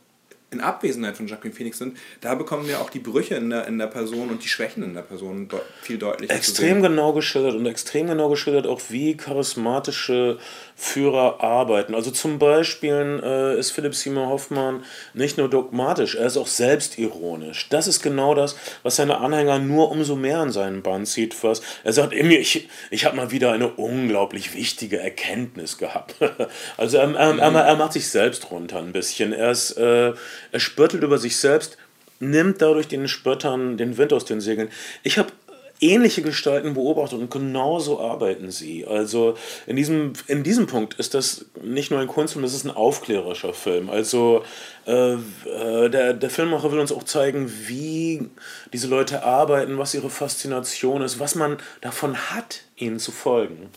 [0.56, 3.78] in Abwesenheit von Joaquin Phoenix sind, da bekommen wir auch die Brüche in der, in
[3.78, 5.48] der Person und die Schwächen in der Person
[5.82, 10.38] viel deutlicher Extrem genau geschildert und extrem genau geschildert auch, wie charismatische
[10.78, 11.94] Führer arbeiten.
[11.94, 14.84] Also zum Beispiel äh, ist Philipp Seymour Hoffmann
[15.14, 17.68] nicht nur dogmatisch, er ist auch selbstironisch.
[17.70, 21.42] Das ist genau das, was seine Anhänger nur umso mehr an seinen Bann zieht.
[21.42, 26.16] Was er sagt, ich, ich habe mal wieder eine unglaublich wichtige Erkenntnis gehabt.
[26.76, 29.32] also er, er, er, er macht sich selbst runter ein bisschen.
[29.32, 30.12] Er, ist, äh,
[30.52, 31.76] er spöttelt über sich selbst,
[32.20, 34.68] nimmt dadurch den Spöttern den Wind aus den Segeln.
[35.02, 35.32] Ich habe
[35.80, 38.86] ähnliche Gestalten beobachtet und genauso arbeiten sie.
[38.86, 39.36] Also
[39.66, 43.52] in diesem, in diesem Punkt ist das nicht nur ein Kunstfilm, das ist ein aufklärerischer
[43.52, 43.90] Film.
[43.90, 44.42] Also
[44.86, 48.28] äh, äh, der, der Filmemacher will uns auch zeigen, wie
[48.72, 53.70] diese Leute arbeiten, was ihre Faszination ist, was man davon hat, ihnen zu folgen.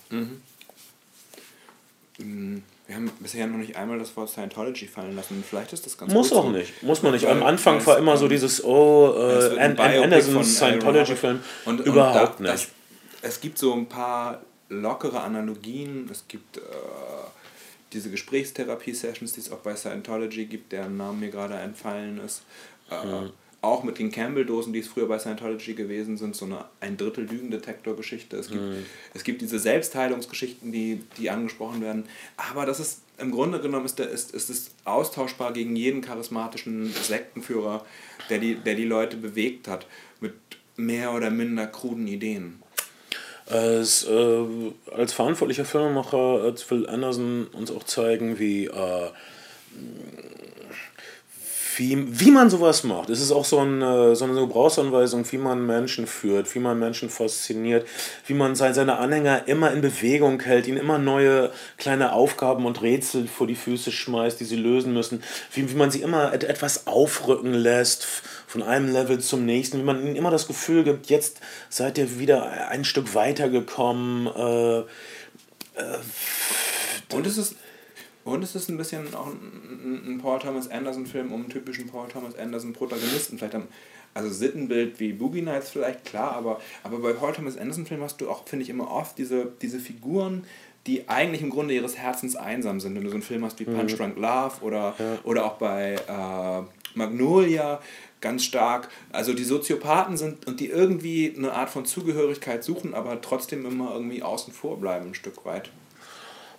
[2.89, 5.43] Wir haben bisher noch nicht einmal das Wort Scientology fallen lassen.
[5.47, 6.49] Vielleicht ist das ganz Muss auch so.
[6.49, 6.81] nicht.
[6.81, 7.23] Muss man nicht.
[7.23, 11.39] Weil- Am Anfang war immer so dieses, oh, äh, An An Biopic Andersons von Scientology-Film.
[11.65, 12.51] Und- und Überhaupt da- nicht.
[12.55, 12.67] Das,
[13.21, 16.09] es gibt so ein paar lockere Analogien.
[16.11, 16.61] Es gibt äh,
[17.93, 22.41] diese Gesprächstherapie-Sessions, die es auch bei Scientology gibt, deren Name mir gerade entfallen ist.
[22.89, 22.95] Äh,
[23.61, 27.25] Auch mit den Campbell-Dosen, die es früher bei Scientology gewesen sind, so eine ein Drittel
[27.25, 28.37] Lügendetektor-Geschichte.
[28.37, 28.63] Es gibt,
[29.13, 32.05] es gibt diese Selbstheilungsgeschichten, die, die angesprochen werden.
[32.37, 36.93] Aber das ist im Grunde genommen ist, der, ist, ist es austauschbar gegen jeden charismatischen
[36.93, 37.85] Sektenführer,
[38.29, 39.85] der die, der die Leute bewegt hat,
[40.21, 40.33] mit
[40.77, 42.61] mehr oder minder kruden Ideen.
[43.45, 44.45] Es, äh,
[44.91, 49.09] als verantwortlicher Filmemacher äh, will Anderson uns auch zeigen, wie, äh,
[51.79, 53.09] wie, wie man sowas macht.
[53.09, 57.09] Es ist auch so eine, so eine Gebrauchsanweisung, wie man Menschen führt, wie man Menschen
[57.09, 57.87] fasziniert,
[58.27, 62.81] wie man sein- seine Anhänger immer in Bewegung hält, ihnen immer neue kleine Aufgaben und
[62.81, 65.23] Rätsel vor die Füße schmeißt, die sie lösen müssen,
[65.53, 68.05] wie, wie man sie immer et etwas aufrücken lässt,
[68.45, 72.19] von einem Level zum nächsten, wie man ihnen immer das Gefühl gibt, jetzt seid ihr
[72.19, 74.27] wieder ein Stück weitergekommen.
[74.27, 74.83] Äh,
[77.13, 77.55] Und es ist,
[78.23, 82.07] Und es ist ein bisschen auch ein, ein Paul Thomas Anderson-Film um einen typischen Paul
[82.07, 83.37] Thomas Anderson-Protagonisten.
[83.37, 83.67] Vielleicht am,
[84.13, 88.29] also Sittenbild wie Boogie Nights vielleicht, klar, aber, aber bei Paul Thomas Anderson-Filmen hast du
[88.29, 90.45] auch, finde ich, immer oft diese, diese Figuren,
[90.87, 92.95] die eigentlich im Grunde ihres Herzens einsam sind.
[92.95, 95.19] Wenn du so einen Film hast wie Punch Drunk Love oder, ja.
[95.23, 97.79] oder auch bei äh, Magnolia,
[98.21, 98.89] ganz stark.
[99.11, 103.93] Also die Soziopathen sind und die irgendwie eine Art von Zugehörigkeit suchen, aber trotzdem immer
[103.93, 105.71] irgendwie außen vor bleiben, ein Stück weit.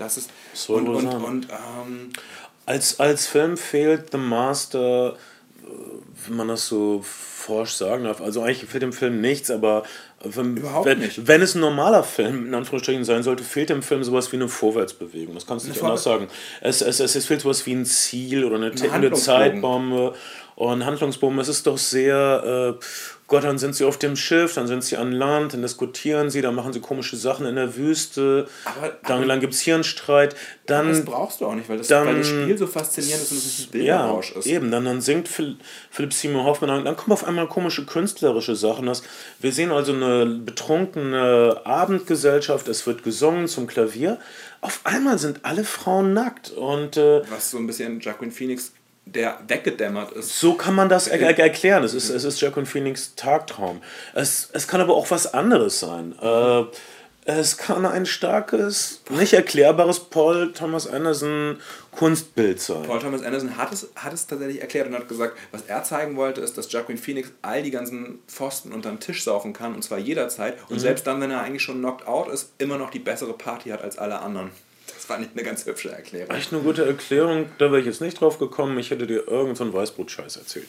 [0.01, 0.31] Das ist.
[0.55, 2.11] So und, und, und ähm,
[2.67, 5.17] als, als Film fehlt The Master,
[5.63, 5.67] äh,
[6.27, 8.21] wenn man das so forsch sagen darf.
[8.21, 9.83] Also eigentlich fehlt dem Film nichts, aber
[10.23, 11.27] wenn, Überhaupt wenn, nicht.
[11.27, 14.49] wenn es ein normaler Film in Anführungsstrichen sein sollte, fehlt dem Film sowas wie eine
[14.49, 15.35] Vorwärtsbewegung.
[15.35, 16.29] Das kannst du nicht anders sagen.
[16.61, 20.15] Es, es, es, fehlt sowas wie ein Ziel oder eine tickende Zeitbombe
[20.61, 22.85] und Handlungsbogen, es ist doch sehr, äh,
[23.29, 26.43] Gott, dann sind sie auf dem Schiff, dann sind sie an Land, dann diskutieren sie,
[26.43, 29.85] dann machen sie komische Sachen in der Wüste, aber, dann, dann gibt es hier einen
[29.85, 30.37] Streit.
[30.67, 33.33] Dann, das brauchst du auch nicht, weil das, dann, weil das Spiel so faszinierend ist
[33.33, 34.47] und es ein Bilderrausch ja, ist.
[34.49, 35.57] eben, dann, dann singt Phil,
[35.91, 38.85] Philipp Simon Hoffmann, dann, dann kommen auf einmal komische künstlerische Sachen.
[38.85, 39.03] Das,
[39.39, 44.19] wir sehen also eine betrunkene Abendgesellschaft, es wird gesungen zum Klavier.
[44.61, 46.51] Auf einmal sind alle Frauen nackt.
[46.51, 48.75] Und, äh, Was so ein bisschen Jacqueline Phoenix
[49.15, 50.39] der weggedämmert ist.
[50.39, 51.85] So kann man das er er erklären.
[51.85, 53.83] Es ist, es ist Jack und Phoenix Tagtraum.
[54.15, 56.15] Es, es kann aber auch was anderes sein.
[56.21, 56.65] Äh,
[57.27, 61.59] es kann ein starkes, nicht erklärbares Paul Thomas Anderson
[61.93, 62.83] Kunstbild sein.
[62.85, 66.17] Paul Thomas Anderson hat es, hat es tatsächlich erklärt und hat gesagt, was er zeigen
[66.17, 69.99] wollte, ist, dass Jacqueline Phoenix all die ganzen Pfosten unterm Tisch saufen kann und zwar
[69.99, 70.81] jederzeit und mhm.
[70.81, 73.83] selbst dann, wenn er eigentlich schon knocked out ist, immer noch die bessere Party hat
[73.83, 74.51] als alle anderen
[75.11, 76.33] fand ich eine ganz hübsche Erklärung.
[76.37, 78.79] Echt eine gute Erklärung, da wäre ich jetzt nicht drauf gekommen.
[78.79, 80.69] Ich hätte dir irgendeinen so Weißbrot-Scheiß erzählt.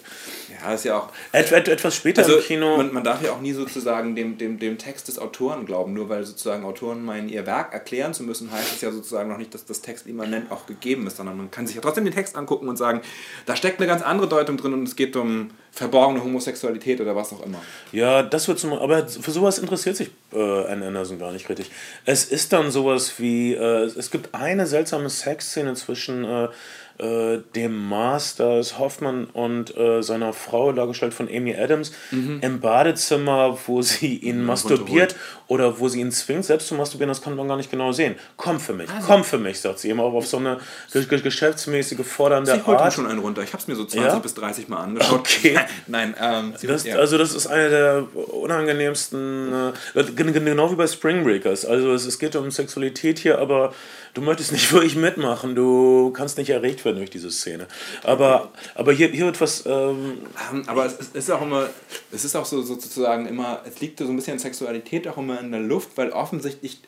[0.49, 1.09] Ja, ist ja auch.
[1.31, 2.75] Et, et, etwas später also, im Kino.
[2.75, 5.93] Man, man, darf ja auch nie sozusagen dem, dem, dem Text des Autoren glauben.
[5.93, 9.37] Nur weil sozusagen Autoren meinen, ihr Werk erklären zu müssen, heißt es ja sozusagen noch
[9.37, 12.13] nicht, dass das Text immanent auch gegeben ist, sondern man kann sich ja trotzdem den
[12.15, 13.01] Text angucken und sagen,
[13.45, 17.31] da steckt eine ganz andere Deutung drin und es geht um verborgene Homosexualität oder was
[17.31, 17.61] auch immer.
[17.91, 21.71] Ja, das wird zum, aber für sowas interessiert sich äh, Anne Anderson gar nicht richtig.
[22.05, 26.49] Es ist dann sowas wie, äh, es gibt eine seltsame Sexszene zwischen äh,
[26.97, 32.39] äh, dem Masters Hoffmann und äh, seiner Frau, dargestellt von Amy Adams, mhm.
[32.41, 35.15] im Badezimmer, wo sie ihn ja, masturbiert
[35.47, 38.15] oder wo sie ihn zwingt, selbst zu masturbieren, das kann man gar nicht genau sehen.
[38.37, 39.05] Komm für mich, also.
[39.05, 40.59] komm für mich, sagt sie immer, auf so eine
[40.91, 42.93] geschäftsmäßige, fordernde sie Art.
[42.93, 43.41] schon einen runter.
[43.41, 44.19] Ich habe es mir so 20 ja?
[44.19, 45.19] bis 30 Mal angeschaut.
[45.19, 45.59] Okay.
[45.87, 46.95] Nein, ähm, das, ja.
[46.95, 51.65] Also das ist eine der unangenehmsten, äh, genau wie bei Spring Breakers.
[51.65, 53.73] Also es, es geht um Sexualität hier, aber
[54.13, 57.67] du möchtest nicht wirklich mitmachen, du kannst nicht erregt werden durch diese Szene.
[58.03, 59.65] Aber, aber hier, hier wird was.
[59.65, 60.19] Ähm,
[60.51, 61.69] ähm aber es ist auch immer,
[62.11, 65.51] es ist auch so sozusagen immer, es liegt so ein bisschen Sexualität auch immer in
[65.51, 66.79] der Luft, weil offensichtlich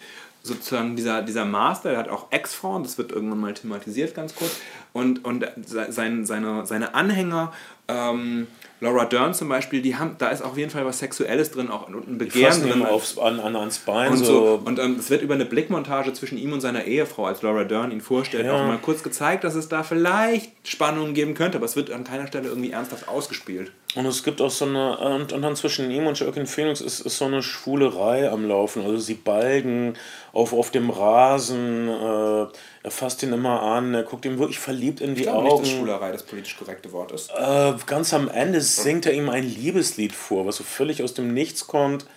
[0.44, 4.58] sozusagen dieser, dieser Master, der hat auch Ex-Frauen, das wird irgendwann mal thematisiert ganz kurz,
[4.92, 7.54] und, und sein, seine, seine Anhänger
[7.88, 8.48] ähm,
[8.84, 11.88] Laura Dern zum Beispiel, die haben, da ist auf jeden Fall was Sexuelles drin, auch
[11.88, 12.86] ein Begehren drin.
[12.86, 14.12] Aufs, an, an, ans Bein.
[14.12, 14.62] Und, so.
[14.64, 17.92] und ähm, es wird über eine Blickmontage zwischen ihm und seiner Ehefrau, als Laura Dern
[17.92, 18.54] ihn vorstellt, ja.
[18.54, 22.04] auch mal kurz gezeigt, dass es da vielleicht Spannungen geben könnte, aber es wird an
[22.04, 23.72] keiner Stelle irgendwie ernsthaft ausgespielt.
[23.96, 27.02] Und es gibt auch so eine, und, und dann zwischen ihm und Joaquin Phoenix ist,
[27.02, 28.84] ist so eine Schwulerei am Laufen.
[28.84, 29.96] Also sie balgen
[30.32, 32.48] auf, auf dem Rasen, äh,
[32.84, 35.44] er fasst ihn immer an, er guckt ihm wirklich verliebt in die ich Augen.
[35.44, 37.30] Nicht, dass Schwulerei das politisch korrekte Wort ist.
[37.38, 41.32] Äh, ganz am Ende singt er ihm ein Liebeslied vor, was so völlig aus dem
[41.32, 42.08] Nichts kommt,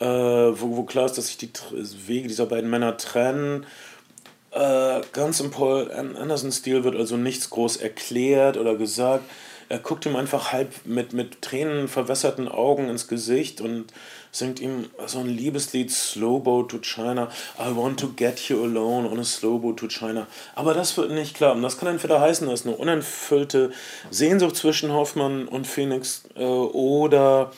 [0.00, 1.50] äh, wo, wo klar ist, dass sich die
[2.06, 3.64] Wege dieser beiden Männer trennen.
[4.50, 9.24] Äh, ganz im Paul Anderson-Stil wird also nichts groß erklärt oder gesagt.
[9.68, 13.86] Er guckt ihm einfach halb mit, mit Tränen verwässerten Augen ins Gesicht und
[14.30, 17.30] singt ihm so ein Liebeslied Slow Boat to China.
[17.58, 20.26] I want to get you alone on a slow boat to China.
[20.54, 21.62] Aber das wird nicht klappen.
[21.62, 23.72] Das kann entweder heißen, dass eine unerfüllte
[24.10, 27.52] Sehnsucht zwischen Hoffmann und Phoenix äh, oder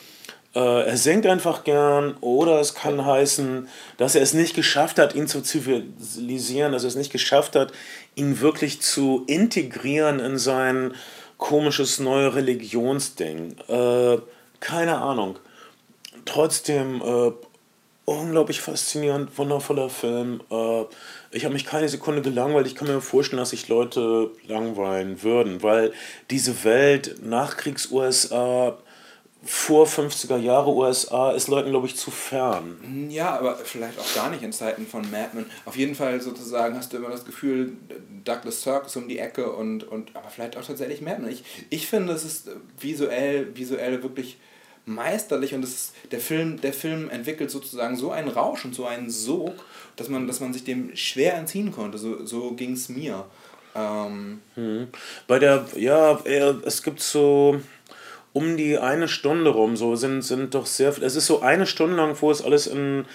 [0.57, 5.13] äh, er singt einfach gern oder es kann heißen, dass er es nicht geschafft hat,
[5.13, 7.71] ihn zu zivilisieren, dass er es nicht geschafft hat,
[8.15, 10.93] ihn wirklich zu integrieren in sein
[11.37, 13.55] komisches neue Religionsding.
[13.67, 14.17] Äh,
[14.59, 15.39] keine Ahnung
[16.27, 17.31] trotzdem äh,
[18.05, 20.41] unglaublich faszinierend, wundervoller Film.
[20.51, 20.83] Äh,
[21.31, 22.67] ich habe mich keine Sekunde gelangweilt.
[22.67, 25.93] Ich kann mir vorstellen, dass sich Leute langweilen würden, weil
[26.29, 28.77] diese Welt Nachkriegs-USA
[29.47, 33.07] vor 50er Jahre USA ist Leuten, glaube ich, zu fern.
[33.09, 35.45] Ja, aber vielleicht auch gar nicht in Zeiten von Mad Men.
[35.65, 37.73] Auf jeden Fall sozusagen hast du immer das Gefühl,
[38.25, 41.31] Douglas Sirk ist um die Ecke und, und aber vielleicht auch tatsächlich Mad Men.
[41.31, 44.37] Ich, ich finde, es ist visuell, visuell wirklich
[44.85, 49.09] meisterlich und ist, der, Film, der Film entwickelt sozusagen so einen Rausch und so einen
[49.09, 49.53] Sog,
[49.95, 51.97] dass man, dass man sich dem schwer entziehen konnte.
[51.97, 53.25] So, so ging es mir.
[53.75, 54.87] Ähm, Mhm.
[55.27, 57.61] Bei der, ja, es gibt so
[58.37, 61.95] um die eine Stunde rum, so sind, sind doch sehr, es ist so eine Stunde
[61.95, 63.05] lang, wo es alles in,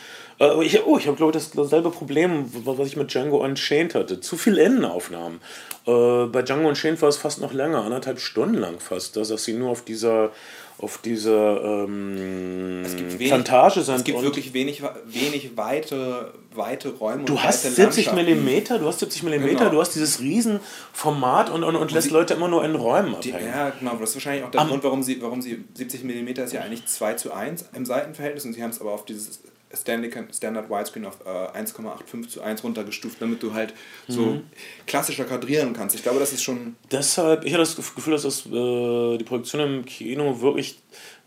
[0.40, 3.94] äh, ich, oh, ich habe glaube ich das dasselbe Problem, was ich mit Django Unchained
[3.94, 5.40] hatte, zu viel Innenaufnahmen.
[5.86, 9.44] Äh, bei Django Unchained war es fast noch länger, anderthalb Stunden lang fast, dass dass
[9.44, 10.32] sie nur auf dieser,
[10.78, 12.82] auf dieser ähm,
[13.18, 13.94] wenig- Plantage sind.
[13.96, 18.16] es gibt und- wirklich wenig, wenig weite, weite Räume Du und hast weite 70 Landschaften.
[18.34, 19.70] Millimeter, du hast 70 Millimeter, Genau.
[19.70, 23.32] du hast dieses Riesenformat und, und, und lässt sie- Leute immer nur in Räumen Die,
[23.32, 23.50] abhängen.
[23.50, 26.28] ja, genau, das ist wahrscheinlich auch der Am- Grund, warum sie, warum sie 70 mm
[26.44, 29.40] ist ja eigentlich 2 zu 1 im Seitenverhältnis und sie haben es aber auf dieses
[29.74, 33.74] Standard, Standard Widescreen auf äh, 1,85 zu 1 runtergestuft, damit du halt
[34.08, 34.42] so Mhm.
[34.86, 35.94] klassischer kadrieren kannst.
[35.94, 36.76] Ich glaube, das ist schon.
[36.90, 40.78] Deshalb, ich hatte das Gefühl, dass das, äh, die Produktion im Kino wirklich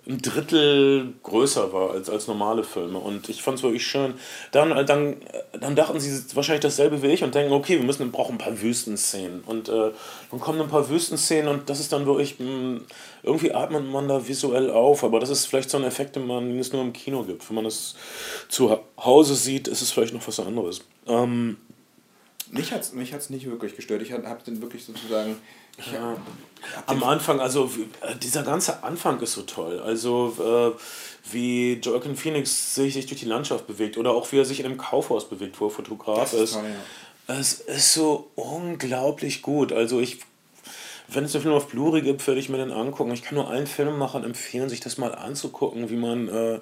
[0.07, 2.99] ein Drittel größer war als, als normale Filme.
[2.99, 4.13] Und ich fand es wirklich schön.
[4.51, 7.85] Dann, äh, dann, äh, dann dachten sie wahrscheinlich dasselbe wie ich und denken, okay, wir
[7.85, 9.41] müssen, brauchen ein paar Wüstenszenen.
[9.45, 9.91] Und äh,
[10.29, 12.81] dann kommen ein paar Wüstenszenen und das ist dann wirklich, mh,
[13.23, 15.03] irgendwie atmet man da visuell auf.
[15.03, 17.49] Aber das ist vielleicht so ein Effekt, den, man, den es nur im Kino gibt.
[17.49, 17.95] Wenn man das
[18.47, 20.81] zu Hause sieht, ist es vielleicht noch was anderes.
[21.07, 21.57] Ähm,
[22.51, 24.03] Mich hat es mich hat's nicht wirklich gestört.
[24.03, 25.37] Ich habe den wirklich sozusagen.
[25.77, 26.17] Ich, hab
[26.87, 27.69] Am Anfang, also
[28.01, 29.79] äh, dieser ganze Anfang ist so toll.
[29.79, 30.79] Also äh,
[31.31, 34.65] wie Joaquin Phoenix sich, sich durch die Landschaft bewegt oder auch wie er sich in
[34.65, 36.53] einem Kaufhaus bewegt, wo er Fotograf Das ist ist.
[36.53, 36.63] toll,
[37.27, 39.71] Es ist so unglaublich gut.
[39.73, 40.19] Also ich,
[41.07, 43.11] wenn es den Film auf Blu-ray gibt, werde ich mir den angucken.
[43.11, 46.59] Ich kann nur allen Filmemachern empfehlen, sich das mal anzugucken, wie man äh, äh,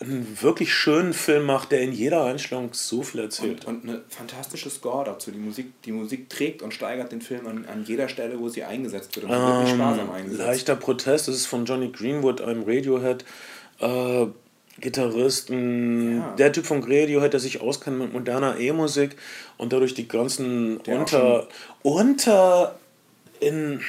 [0.00, 3.64] einen wirklich schönen Film macht, der in jeder Einstellung so viel erzählt.
[3.66, 5.30] Und, und eine fantastische Score dazu.
[5.30, 8.64] Die Musik, die Musik trägt und steigert den Film an, an jeder Stelle, wo sie
[8.64, 9.26] eingesetzt wird.
[9.26, 10.40] Und wird wirklich sparsam eingesetzt.
[10.40, 13.24] Ähm, Leichter Protest, das ist von Johnny Greenwood, einem Radiohead.
[13.80, 14.26] Äh,
[14.78, 16.34] Gitarristen, Ja.
[16.36, 19.16] der Typ von Radiohead, der sich auskennt mit moderner E-Musik
[19.56, 21.48] und dadurch die ganzen Der unter,
[21.82, 22.78] unter
[23.40, 23.80] in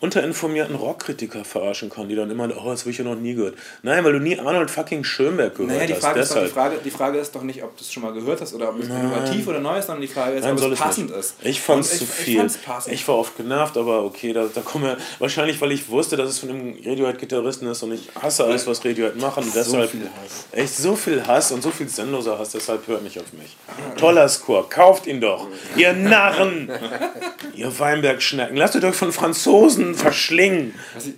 [0.00, 3.54] unterinformierten Rockkritiker verarschen kann, die dann immer, oh, das habe ich ja noch nie gehört.
[3.82, 6.00] Nein, weil du nie Arnold fucking Schönberg gehört Naja, die hast.
[6.00, 6.48] Frage, ist doch, die.
[6.48, 8.80] Frage, die Frage ist doch nicht, ob du es schon mal gehört hast oder ob
[8.80, 11.18] es innovativ oder neu ist, sondern die Frage ist, Nein, ob es passend nicht.
[11.18, 11.34] ist.
[11.42, 12.46] Ich fand es zu viel.
[12.46, 12.94] Ich passend.
[12.94, 14.96] Ich war oft genervt, aber okay, da, da kommen wir.
[15.18, 18.82] Wahrscheinlich, weil ich wusste, dass es von dem Radiohead-Gitarristen ist und ich hasse alles, was
[18.82, 19.44] Radiohead machen.
[19.54, 20.46] Deshalb viel Hass.
[20.52, 23.54] echt so viel Hass und so viel sinnloser Hass, deshalb hört nicht auf mich.
[23.98, 25.46] Toller Score, kauft ihn doch.
[25.76, 26.70] Ihr Narren!
[27.54, 30.74] ihr Weinbergschnecken, lasst euch von Franzosen verschlingen.
[30.94, 31.14] was, ich,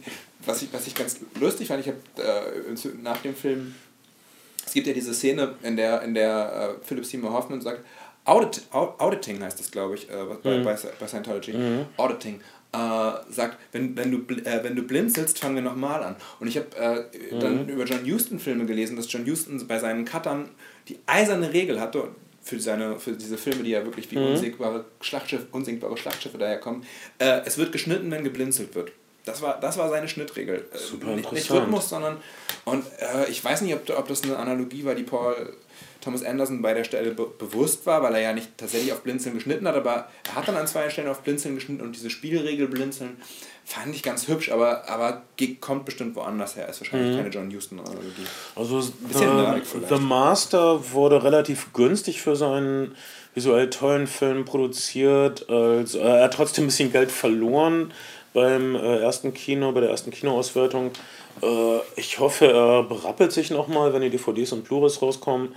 [0.46, 3.74] was, ich, was ich ganz lustig fand, ich habe äh, nach dem Film,
[4.66, 7.84] es gibt ja diese Szene, in der, in der äh, Philip Seymour Hoffman sagt,
[8.24, 10.12] Audit, Au- Auditing heißt das, glaube ich, äh,
[10.42, 11.54] bei, bei, bei Scientology.
[11.96, 12.40] Auditing.
[12.74, 12.78] Äh,
[13.30, 16.16] sagt, wenn, wenn, du, äh, wenn du blinzelst, fangen wir nochmal an.
[16.40, 20.04] Und ich habe äh, dann über John Huston Filme gelesen, dass John Huston bei seinen
[20.06, 20.48] Cuttern
[20.88, 22.08] die eiserne Regel hatte,
[22.42, 26.84] für, seine, für diese Filme, die ja wirklich wie unsinkbare, Schlachtschiff, unsinkbare Schlachtschiffe daherkommen,
[27.18, 28.92] äh, es wird geschnitten, wenn geblinzelt wird.
[29.24, 30.66] Das war, das war seine Schnittregel.
[30.72, 31.60] Äh, Super nicht, nicht interessant.
[31.60, 32.16] Rhythmus, sondern.
[32.64, 35.54] Und äh, ich weiß nicht, ob, ob das eine Analogie war, die Paul
[36.00, 39.36] Thomas Anderson bei der Stelle be bewusst war, weil er ja nicht tatsächlich auf Blinzeln
[39.36, 42.66] geschnitten hat, aber er hat dann an zwei Stellen auf Blinzeln geschnitten und diese Spielregel
[42.66, 43.16] Blinzeln
[43.64, 45.22] fand ich ganz hübsch, aber, aber
[45.60, 46.68] kommt bestimmt woanders her.
[46.68, 48.26] Ist wahrscheinlich keine John Huston-Analogie.
[48.54, 48.92] Also The,
[49.64, 49.88] vielleicht.
[49.88, 52.94] The Master wurde relativ günstig für seinen
[53.34, 55.48] visuell tollen Film produziert.
[55.48, 57.92] Also, äh, er hat trotzdem ein bisschen Geld verloren
[58.34, 60.90] beim äh, ersten Kino, bei der ersten Kinoauswertung.
[61.42, 65.54] Äh, ich hoffe, er berappelt sich nochmal, wenn die DVDs und Blu-rays rauskommen.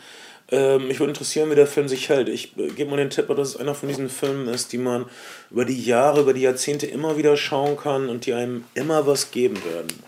[0.51, 2.29] Ähm, mich würde interessieren, wie der Film sich hält.
[2.29, 5.05] Ich äh, gebe mal den Tipp, dass es einer von diesen Filmen ist, die man
[5.49, 9.31] über die Jahre, über die Jahrzehnte immer wieder schauen kann und die einem immer was
[9.31, 10.03] geben werden.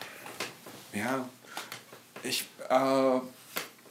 [0.94, 1.28] Ja,
[2.24, 3.20] ich äh,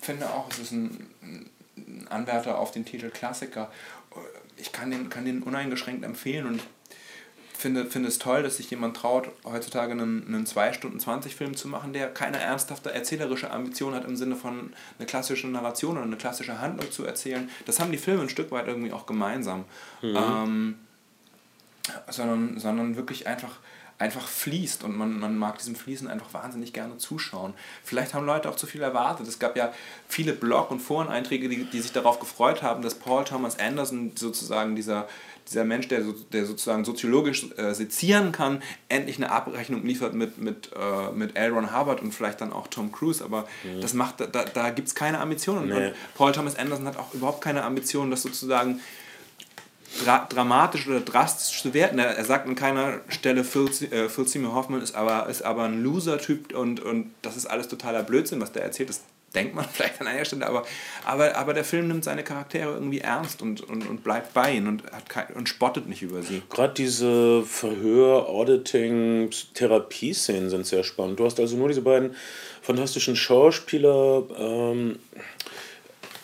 [0.01, 3.70] finde auch, es ist ein, ein Anwärter auf den Titel Klassiker.
[4.57, 6.64] Ich kann den, kann den uneingeschränkt empfehlen und ich
[7.66, 11.56] finde, finde es toll, dass sich jemand traut, heutzutage einen, einen 2 Stunden 20 Film
[11.56, 16.06] zu machen, der keine ernsthafte erzählerische Ambition hat im Sinne von eine klassische Narration oder
[16.06, 17.50] eine klassische Handlung zu erzählen.
[17.64, 19.64] Das haben die Filme ein Stück weit irgendwie auch gemeinsam.
[20.16, 20.76] Ähm,
[22.08, 23.56] sondern, sondern wirklich einfach,
[23.98, 27.52] einfach fließt und man, man mag diesem Fließen einfach wahnsinnig gerne zuschauen.
[27.82, 29.26] Vielleicht haben Leute auch zu viel erwartet.
[29.26, 29.72] Es gab ja
[30.08, 34.76] viele Blog- und Foreneinträge, die, die sich darauf gefreut haben, dass Paul Thomas Anderson sozusagen
[34.76, 35.08] dieser,
[35.49, 40.38] dieser Mensch, der, so, der sozusagen soziologisch äh, sezieren kann, endlich eine Abrechnung liefert mit,
[40.38, 41.53] mit, äh, mit L.
[41.53, 43.24] Ron Hubbard und vielleicht dann auch Tom Cruise.
[43.24, 43.47] Aber
[43.80, 45.68] das macht, da, da gibt es keine Ambitionen.
[45.68, 45.88] Nee.
[45.88, 48.80] Und Paul Thomas Anderson hat auch überhaupt keine Ambitionen, das sozusagen
[50.05, 51.99] dra dramatisch oder drastisch zu werten.
[51.99, 55.64] Er, er sagt an keiner Stelle, Phil, äh, Phil Seymour Hoffman ist aber, ist aber
[55.64, 58.88] ein Loser-Typ und, und das ist alles totaler Blödsinn, was der erzählt.
[58.88, 59.03] Das
[59.35, 60.64] denkt man vielleicht an einer Stelle, aber,
[61.05, 64.66] aber, aber der Film nimmt seine Charaktere irgendwie ernst und, und, und bleibt bei ihnen
[64.66, 66.43] und, hat kein, und spottet nicht über sie.
[66.51, 71.20] Gerade diese Verhör, Auditing, Therapieszenen sind sehr spannend.
[71.20, 72.14] Du hast also nur diese beiden
[72.62, 74.24] fantastischen Schauspieler.
[74.39, 74.99] Ähm,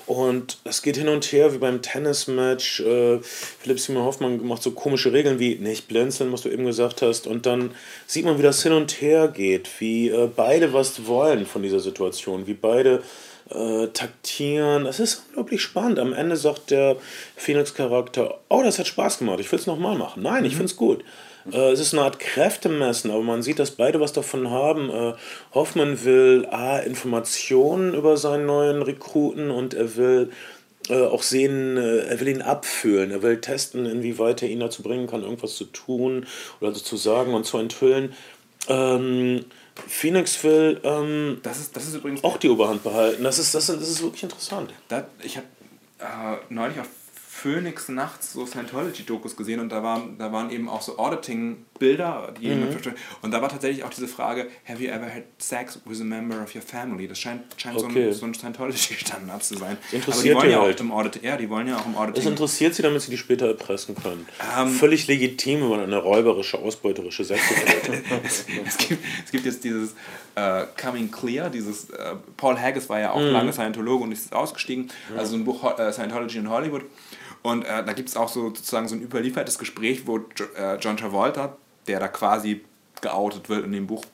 [0.07, 2.81] und es geht hin und her wie beim Tennismatch.
[2.81, 7.03] Äh, Philipp Simon Hoffmann macht so komische Regeln wie nicht blinzeln, was du eben gesagt
[7.03, 7.27] hast.
[7.27, 7.73] Und dann
[8.07, 11.81] sieht man, wie das hin und her geht, wie äh, beide was wollen von dieser
[11.81, 13.03] Situation, wie beide
[13.51, 14.85] äh, taktieren.
[14.85, 15.99] Das ist unglaublich spannend.
[15.99, 16.97] Am Ende sagt der
[17.37, 20.23] Phoenix-Charakter, oh, das hat Spaß gemacht, ich will es nochmal machen.
[20.23, 20.59] Nein, ich mhm.
[20.59, 21.05] finde es gut.
[21.51, 24.91] Äh, es ist eine Art Kräftemessen, aber man sieht, dass beide was davon haben.
[24.91, 25.15] Äh,
[25.55, 30.31] Hoffmann will A, Informationen über seinen neuen Rekruten und er will
[30.89, 34.83] äh, auch sehen, äh, er will ihn abfühlen, er will testen, inwieweit er ihn dazu
[34.83, 36.27] bringen kann, irgendwas zu tun
[36.61, 38.13] oder zu sagen und zu enthüllen.
[38.69, 39.45] Ähm,
[39.87, 43.25] Phoenix will ähm, das ist, das ist übrigens auch die Oberhand behalten.
[43.25, 44.73] Das ist, das ist, das ist wirklich interessant.
[44.89, 45.47] Da, ich habe
[45.99, 46.89] äh, neulich auf
[47.43, 52.49] Phoenix nachts so Scientology-Dokus gesehen und da waren, da waren eben auch so Auditing-Bilder, die
[52.49, 52.69] mhm.
[53.23, 56.41] und da war tatsächlich auch diese Frage, have you ever had sex with a member
[56.41, 57.09] of your family?
[57.09, 57.93] Das scheint, scheint okay.
[57.93, 59.77] so ein, so ein Scientology-Standard zu sein.
[59.91, 60.77] Interessiert Aber die wollen ja halt.
[60.77, 62.23] auch im Audit, ja, die wollen ja auch im Auditing.
[62.23, 64.27] Das interessiert sie, damit sie die später erpressen können.
[64.57, 67.55] Ähm, Völlig legitim, wenn man eine räuberische, ausbeuterische Sekte
[68.25, 69.95] es, es, gibt, es gibt jetzt dieses
[70.39, 73.33] uh, Coming Clear, dieses, uh, Paul Haggis war ja auch mhm.
[73.33, 75.21] lange Scientologe und ist ausgestiegen, ja.
[75.21, 76.83] also ein Buch uh, Scientology in Hollywood
[77.43, 80.77] und äh, da gibt es auch so sozusagen so ein überliefertes Gespräch, wo jo, äh,
[80.77, 82.65] John Travolta, der da quasi
[83.01, 84.05] geoutet wird in dem Buch,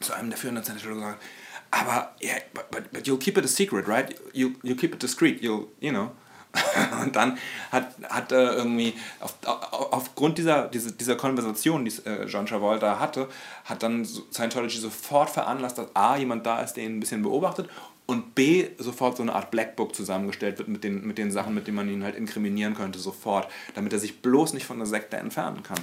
[0.00, 1.22] zu einem der führenden Scientologen sagt,
[1.70, 4.14] aber yeah, but, but you'll keep it a secret, right?
[4.32, 6.12] You, you keep it discreet, you'll, you know.
[7.02, 7.36] und dann
[7.72, 13.00] hat, hat äh, irgendwie auf, auf, aufgrund dieser, dieser, dieser Konversation, die äh, John Travolta
[13.00, 13.28] hatte,
[13.64, 17.68] hat dann Scientology sofort veranlasst, dass A, jemand da ist, der ihn ein bisschen beobachtet
[18.06, 21.66] und B, sofort so eine Art Blackbook zusammengestellt wird mit den, mit den Sachen, mit
[21.66, 25.16] denen man ihn halt inkriminieren könnte, sofort, damit er sich bloß nicht von der Sekte
[25.16, 25.78] entfernen kann.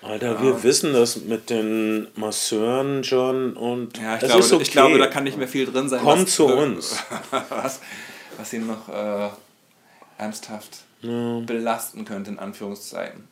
[0.00, 0.42] Alter, ja.
[0.42, 4.62] wir wissen das mit den Masseuren, John, und ja, ich, glaube, okay.
[4.62, 6.00] ich glaube, da kann nicht mehr viel drin sein.
[6.02, 6.96] Komm was, zu uns.
[7.50, 7.80] was,
[8.38, 9.28] was ihn noch äh,
[10.16, 11.40] ernsthaft ja.
[11.40, 13.28] belasten könnte, in Anführungszeichen.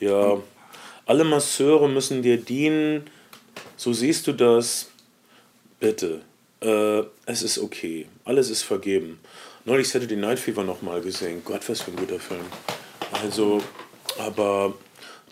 [0.00, 0.38] Ja,
[1.04, 3.10] alle Masseure müssen dir dienen,
[3.76, 4.90] so siehst du das,
[5.80, 6.22] bitte
[6.60, 9.20] äh, es ist okay, alles ist vergeben.
[9.64, 11.42] Neulich hätte die Night Fever nochmal gesehen.
[11.44, 12.44] Gott, was für ein guter Film.
[13.22, 13.60] Also,
[14.18, 14.74] aber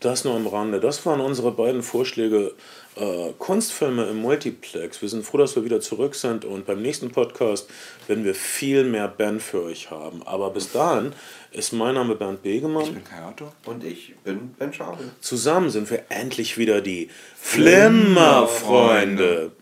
[0.01, 0.81] das nur am Rande.
[0.81, 2.53] Das waren unsere beiden Vorschläge.
[2.97, 5.03] Äh, Kunstfilme im Multiplex.
[5.03, 7.68] Wir sind froh, dass wir wieder zurück sind und beim nächsten Podcast
[8.07, 10.22] werden wir viel mehr Ben für euch haben.
[10.24, 11.12] Aber bis dahin
[11.53, 12.85] ist mein Name Bernd Begemann.
[12.85, 13.53] Ich bin Kayato.
[13.66, 15.05] Und ich bin Ben Schabe.
[15.20, 19.53] Zusammen sind wir endlich wieder die Flimmerfreunde.